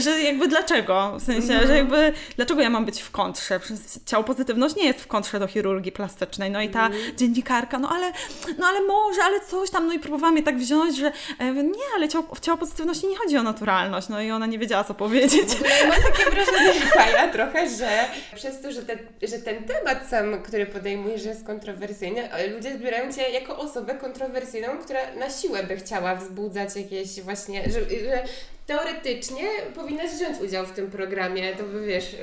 [0.00, 1.16] że jakby dlaczego?
[1.18, 3.60] W sensie, że jakby dlaczego ja mam być w kontrze?
[4.06, 6.50] Ciało pozytywność nie jest w kontrze do chirurgii plastycznej.
[6.50, 7.16] No i ta mm.
[7.16, 8.12] dziennikarka, no ale,
[8.58, 11.84] no ale może, ale coś tam, no i próbowałam je tak wziąć, że e, nie,
[11.96, 14.08] ale ciało, w ciało pozytywności nie chodzi o naturalność.
[14.08, 15.48] No i ona nie wiedziała, co powiedzieć.
[15.88, 17.88] Mam takie wrażenie, Kaja, trochę, że
[18.34, 23.30] przez to, że, te, że ten temat sam, który podejmujesz, jest kontrowersyjny, ludzie zbierają Cię
[23.30, 28.24] jako osobę kontrowersyjną kontrowersyjną, która na siłę by chciała wzbudzać jakieś właśnie, że, że
[28.70, 29.44] teoretycznie
[29.74, 32.16] powinnaś wziąć udział w tym programie, to by wiesz,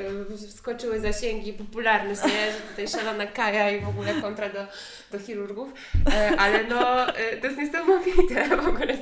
[0.50, 2.52] wskoczyły zasięgi, popularność, nie?
[2.52, 4.60] że tutaj szalona Kaja i w ogóle kontra do,
[5.12, 5.74] do chirurgów,
[6.14, 8.98] e, ale no e, to jest niesamowite w ogóle.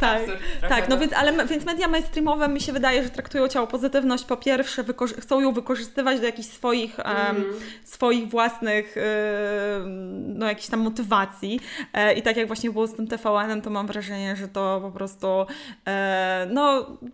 [0.00, 0.20] Tak,
[0.68, 4.24] tak no, no więc, ale więc media mainstreamowe mi się wydaje, że traktują ciało pozytywność
[4.24, 4.84] po pierwsze,
[5.20, 7.36] chcą ją wykorzystywać do jakichś swoich, mm.
[7.36, 7.44] um,
[7.84, 11.60] swoich własnych um, no jakichś tam motywacji
[11.92, 14.90] e, i tak jak właśnie było z tym TVN-em, to mam wrażenie, że to po
[14.90, 15.46] prostu
[15.86, 17.12] e, no no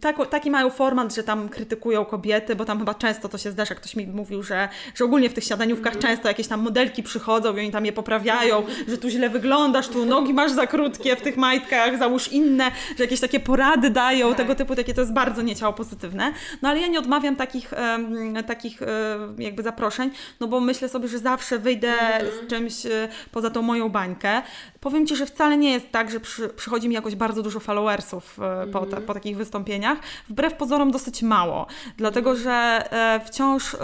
[0.00, 3.74] tak, taki mają format, że tam krytykują kobiety, bo tam chyba często to się zdarza.
[3.74, 6.02] Ktoś mi mówił, że, że ogólnie w tych siadaniówkach mm.
[6.02, 10.06] często jakieś tam modelki przychodzą i oni tam je poprawiają, że tu źle wyglądasz, tu
[10.06, 14.36] nogi masz za krótkie w tych majtkach, załóż inne, że jakieś takie porady dają, tak.
[14.36, 16.32] tego typu, takie to jest bardzo nieciało pozytywne.
[16.62, 20.10] No ale ja nie odmawiam takich, um, takich um, jakby zaproszeń,
[20.40, 22.32] no bo myślę sobie, że zawsze wyjdę mm.
[22.32, 22.92] z czymś um,
[23.32, 24.42] poza tą moją bańkę.
[24.80, 28.38] Powiem Ci, że wcale nie jest tak, że przy, przychodzi mi jakoś bardzo dużo followersów
[28.38, 28.70] mm.
[28.70, 29.98] po, ta, po takich wystąpieniach wystąpieniach,
[30.28, 31.66] wbrew pozorom dosyć mało,
[31.96, 32.52] dlatego że
[32.92, 33.78] e, wciąż e,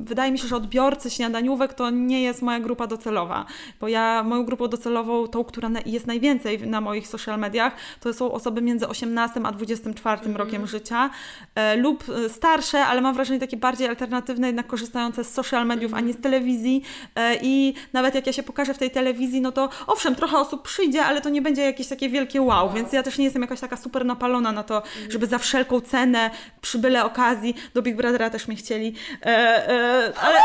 [0.00, 3.46] wydaje mi się, że odbiorcy śniadaniówek to nie jest moja grupa docelowa,
[3.80, 8.32] bo ja moją grupą docelową, tą, która jest najwięcej na moich social mediach, to są
[8.32, 10.36] osoby między 18 a 24 mm.
[10.36, 11.10] rokiem życia
[11.54, 16.00] e, lub starsze, ale mam wrażenie takie bardziej alternatywne, jednak korzystające z social mediów, a
[16.00, 16.82] nie z telewizji
[17.42, 21.04] i nawet jak ja się pokażę w tej telewizji, no to owszem, trochę osób przyjdzie,
[21.04, 23.76] ale to nie będzie jakieś takie wielkie wow, więc ja też nie jestem jakaś taka
[23.76, 25.10] super napalona na to, mhm.
[25.10, 30.12] żeby za wszelką cenę, przy byle okazji, do Big Brothera też mnie chcieli, e, e,
[30.20, 30.38] ale,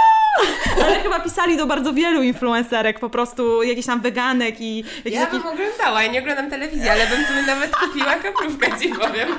[0.86, 4.84] ale chyba pisali do bardzo wielu influencerek, po prostu jakichś tam weganek i...
[5.06, 9.30] Ja bym oglądała, ja nie oglądam telewizji, ale bym sobie nawet kupiła kaprówkę, ci powiem.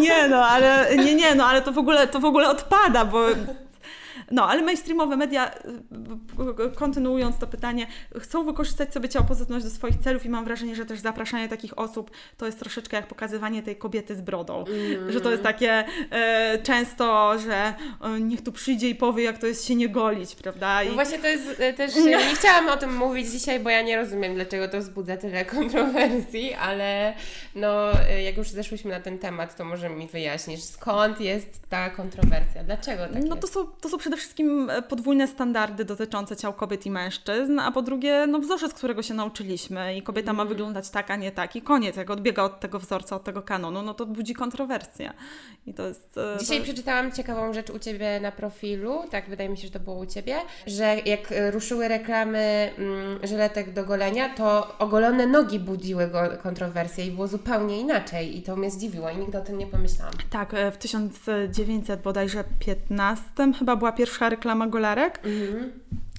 [0.00, 3.26] Nie no, ale nie, nie, no, ale to w ogóle, to w ogóle odpada, bo
[4.30, 5.50] no, ale mainstreamowe media,
[6.66, 7.86] y, kontynuując to pytanie,
[8.18, 12.10] chcą wykorzystać sobie ciałopozytywność do swoich celów i mam wrażenie, że też zapraszanie takich osób
[12.36, 14.64] to jest troszeczkę jak pokazywanie tej kobiety z brodą.
[14.64, 15.12] Mm.
[15.12, 19.46] Że to jest takie e, często, że e, niech tu przyjdzie i powie, jak to
[19.46, 20.82] jest się nie golić, prawda?
[20.82, 20.88] I...
[20.88, 23.96] No właśnie to jest e, też, nie chciałam o tym mówić dzisiaj, bo ja nie
[23.96, 27.14] rozumiem, dlaczego to wzbudza tyle kontrowersji, ale
[27.54, 31.90] no, e, jak już zeszłyśmy na ten temat, to może mi wyjaśnisz, skąd jest ta
[31.90, 32.64] kontrowersja?
[32.64, 33.40] Dlaczego tak No jest?
[33.40, 37.72] to są, to są przede wszystkim e, podwójne standardy dotyczące ciał kobiet i mężczyzn, a
[37.72, 40.48] po drugie, no wzorzec, którego się nauczyliśmy i kobieta ma mhm.
[40.48, 41.96] wyglądać tak, a nie tak i koniec.
[41.96, 45.12] Jak odbiega od tego wzorca, od tego kanonu, no to budzi kontrowersję.
[45.66, 46.18] I to jest...
[46.18, 46.64] E, Dzisiaj to...
[46.64, 50.06] przeczytałam ciekawą rzecz u Ciebie na profilu, tak wydaje mi się, że to było u
[50.06, 57.06] Ciebie, że jak ruszyły reklamy mm, żyletek do golenia, to ogolone nogi budziły go kontrowersję
[57.06, 60.14] i było zupełnie inaczej i to mnie zdziwiło i nigdy o tym nie pomyślałam.
[60.30, 65.20] Tak, e, w 1900 bodajże 15 chyba była pierwsza pierwsza reklama golarek.
[65.24, 65.70] Mhm.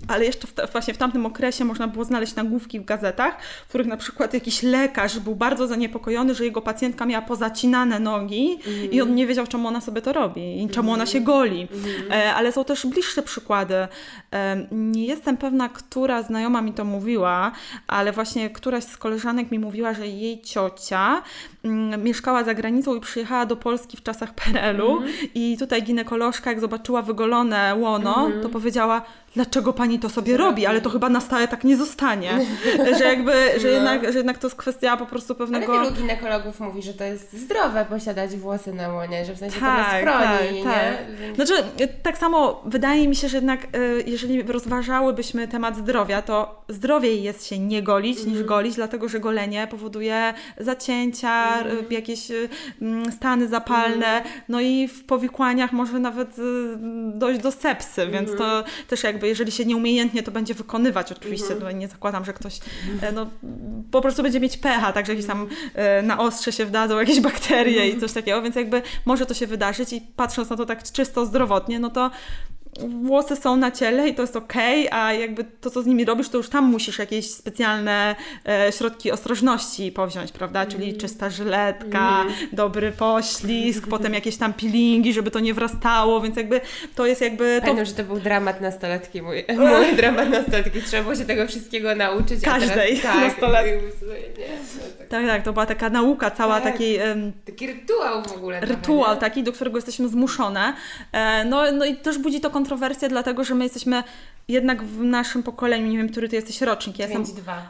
[0.08, 3.88] Ale jeszcze w, właśnie w tamtym okresie można było znaleźć nagłówki w gazetach, w których
[3.88, 8.91] na przykład jakiś lekarz był bardzo zaniepokojony, że jego pacjentka miała pozacinane nogi mm.
[8.91, 10.93] i on nie wiedział, czemu ona sobie to robi i czemu mm.
[10.93, 11.68] ona się goli.
[11.72, 12.12] Mm.
[12.12, 13.76] E, ale są też bliższe przykłady.
[14.34, 17.52] E, nie jestem pewna, która znajoma mi to mówiła,
[17.88, 21.24] ale właśnie któraś z koleżanek mi mówiła, że jej ciocia
[21.64, 25.14] mm, mieszkała za granicą i przyjechała do Polski w czasach PRL-u mhm.
[25.34, 28.49] i tutaj ginekolożka, jak zobaczyła wygolone łono, to mhm.
[28.49, 29.02] powiedziała,
[29.36, 32.32] dlaczego pani to sobie robi, ale to chyba na stałe tak nie zostanie.
[32.98, 33.74] że jakby, że, no.
[33.74, 35.74] jednak, że jednak to jest kwestia po prostu pewnego...
[35.74, 39.60] Ale wielu ginekologów mówi, że to jest zdrowe posiadać włosy na łonie, że w sensie
[39.60, 41.36] tak, to nas chroni, tak, tak.
[41.36, 41.54] Znaczy,
[42.04, 47.48] tak samo wydaje mi się, że jednak y, jeżeli rozważałybyśmy temat zdrowia, to zdrowiej jest
[47.48, 48.30] się nie golić mm.
[48.30, 48.48] niż mhm.
[48.48, 51.86] golić, dlatego że golenie powoduje zacięcia, mm.
[51.90, 52.50] jakieś y,
[52.82, 54.24] mm, stany zapalne, mm.
[54.50, 56.42] no i w powikłaniach może nawet y,
[57.14, 58.64] dojść do sepsy, więc to mhm.
[58.88, 61.80] też jakby jakby jeżeli się nieumiejętnie to będzie wykonywać, oczywiście, mhm.
[61.80, 62.59] nie zakładam, że ktoś
[63.01, 63.30] e, no,
[63.91, 67.89] po prostu będzie mieć pecha, także jakieś tam e, na ostrze się wdadzą jakieś bakterie
[67.89, 71.26] i coś takiego, więc jakby może to się wydarzyć i patrząc na to tak czysto
[71.26, 72.11] zdrowotnie, no to
[72.80, 74.53] włosy są na ciele i to jest ok,
[74.91, 78.15] a jakby to, co z nimi robisz, to już tam musisz jakieś specjalne
[78.47, 80.65] e, środki ostrożności powziąć, prawda?
[80.65, 80.99] Czyli mm.
[80.99, 82.34] czysta żyletka, mm.
[82.53, 86.61] dobry poślizg, potem jakieś tam peelingi, żeby to nie wrastało, więc jakby
[86.95, 87.55] to jest jakby...
[87.55, 87.61] To...
[87.61, 90.82] Pamiętam, że to był dramat nastolatki, mój, mój dramat nastolatki.
[90.82, 92.41] Trzeba było się tego wszystkiego nauczyć.
[92.43, 93.72] Każdej teraz, tak, nastolatki.
[95.09, 96.99] Tak, tak, to była taka nauka cała tak, takiej...
[96.99, 98.59] Um, taki rytuał w ogóle.
[98.59, 100.74] Rytuał trochę, taki, do którego jesteśmy zmuszone.
[101.11, 104.03] E, no, no i też budzi to kontrowersje, dlatego że my jesteśmy
[104.47, 107.26] jednak w naszym pokoleniu, nie wiem, który ty jesteś rocznik, ja jestem,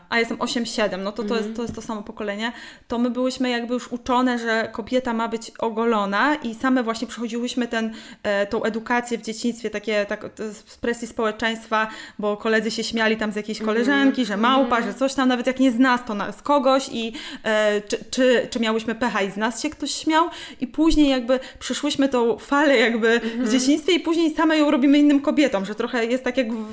[0.09, 1.55] a jestem 8-7, no to, to, jest, mhm.
[1.55, 2.51] to jest to samo pokolenie,
[2.87, 7.67] to my byłyśmy jakby już uczone, że kobieta ma być ogolona i same właśnie przechodziłyśmy
[7.67, 11.87] ten, e, tą edukację w dzieciństwie, takie tak, z presji społeczeństwa,
[12.19, 13.75] bo koledzy się śmiali tam z jakiejś mhm.
[13.75, 14.89] koleżanki, że małpa, mm.
[14.89, 17.13] że coś tam, nawet jak nie z nas, to na, z kogoś i
[17.43, 20.29] e, czy, czy, czy miałyśmy pecha i z nas się ktoś śmiał
[20.61, 23.51] i później jakby przyszłyśmy tą falę jakby w mhm.
[23.51, 26.65] dzieciństwie i później same ją robimy innym kobietom, że trochę jest tak jak w,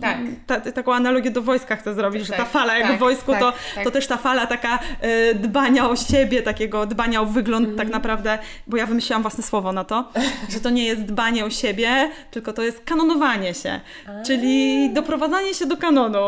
[0.00, 0.18] tak.
[0.46, 2.98] Ta, taką analogię do wojska chcę zrobić, tak, że ta tak, fala jak tak, w
[2.98, 3.84] wojsku, tak, to, tak.
[3.84, 7.78] to też ta fala taka y, dbania o siebie, takiego dbania o wygląd mm.
[7.78, 10.08] tak naprawdę, bo ja wymyśliłam własne słowo na to,
[10.52, 14.22] że to nie jest dbanie o siebie, tylko to jest kanonowanie się, A.
[14.22, 16.18] czyli doprowadzanie się do kanonu.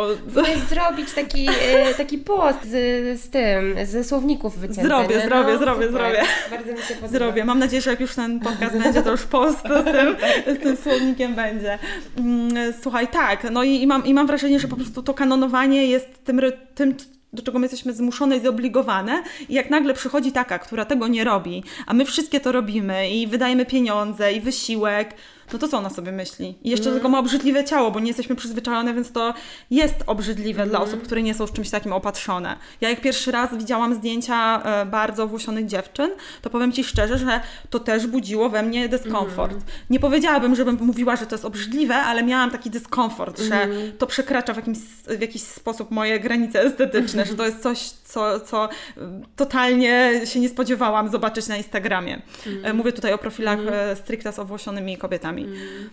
[0.69, 1.49] Zrobić taki,
[1.91, 4.83] y, taki post z, z tym, ze słowników wycięty.
[4.83, 6.03] Zrobię, no, zrobię, no, zrobię, super.
[6.03, 6.23] zrobię.
[6.51, 7.09] Bardzo mi się podoba.
[7.09, 7.45] Zrobię.
[7.45, 10.17] Mam nadzieję, że jak już ten podcast będzie, to już post z tym,
[10.57, 11.79] z tym słownikiem będzie.
[12.17, 15.87] Mm, słuchaj, tak, no i, i, mam, i mam wrażenie, że po prostu to kanonowanie
[15.87, 16.41] jest tym,
[16.75, 16.95] tym
[17.33, 21.25] do czego my jesteśmy zmuszone i zobligowane i jak nagle przychodzi taka, która tego nie
[21.25, 25.15] robi, a my wszystkie to robimy i wydajemy pieniądze i wysiłek,
[25.53, 26.59] no to co ona sobie myśli?
[26.63, 26.95] I jeszcze mm.
[26.95, 29.35] tylko ma obrzydliwe ciało, bo nie jesteśmy przyzwyczajone, więc to
[29.71, 30.71] jest obrzydliwe mm.
[30.71, 32.57] dla osób, które nie są z czymś takim opatrzone.
[32.81, 36.11] Ja jak pierwszy raz widziałam zdjęcia e, bardzo włosionych dziewczyn,
[36.43, 37.41] to powiem Ci szczerze, że
[37.71, 39.53] to też budziło we mnie dyskomfort.
[39.53, 39.65] Mm.
[39.91, 43.93] Nie powiedziałabym, żebym mówiła, że to jest obrzydliwe, ale miałam taki dyskomfort, że mm.
[43.99, 44.79] to przekracza w, jakimś,
[45.19, 48.69] w jakiś sposób moje granice estetyczne, że to jest coś, co, co
[49.37, 52.23] totalnie się nie spodziewałam zobaczyć na Instagramie.
[52.47, 52.77] Mm.
[52.77, 53.97] Mówię tutaj o profilach mm.
[53.97, 55.38] stricte z owłosionymi kobietami.
[55.45, 55.91] Mm.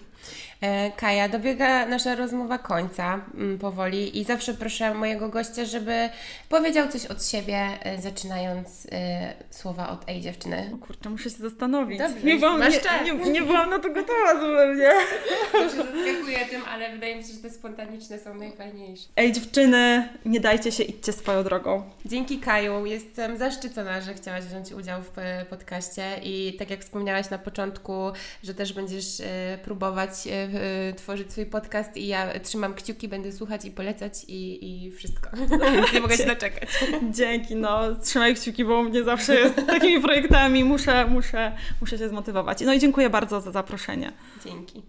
[0.62, 6.10] E, Kaja, dobiega nasza rozmowa końca mm, powoli i zawsze proszę mojego gościa, żeby
[6.50, 10.72] powiedział coś od siebie, e, zaczynając e, słowa od ej dziewczyny.
[10.76, 12.00] O kurczę, muszę się zastanowić.
[12.00, 14.92] Dobrze, nie, byłam, nie, nie, nie, byłam na to gotowa zupełnie.
[15.54, 19.08] Zaskakuję tym, ale wydaje mi się, że te spontaniczne są najfajniejsze.
[19.16, 21.84] Ej dziewczyny, nie dajcie się, idźcie swoją drogą.
[22.06, 25.12] Dzięki Kaju, jestem zaszczycona, że chciałaś wziąć udział w
[25.50, 28.12] podcaście i tak jak wspomniałaś na początku,
[28.44, 29.22] że też będziesz
[29.64, 30.12] próbować
[30.98, 35.30] tworzyć swój podcast i ja trzymam kciuki, będę słuchać i polecać i, i wszystko.
[35.94, 36.70] Nie mogę się doczekać.
[37.12, 41.98] Dzięki, no trzymaj kciuki, bo u mnie zawsze jest z takimi projektami, muszę, muszę, muszę
[41.98, 42.62] się zmotywować.
[42.62, 44.12] No i dziękuję bardzo za zaproszenie.
[44.46, 44.84] Dzięki.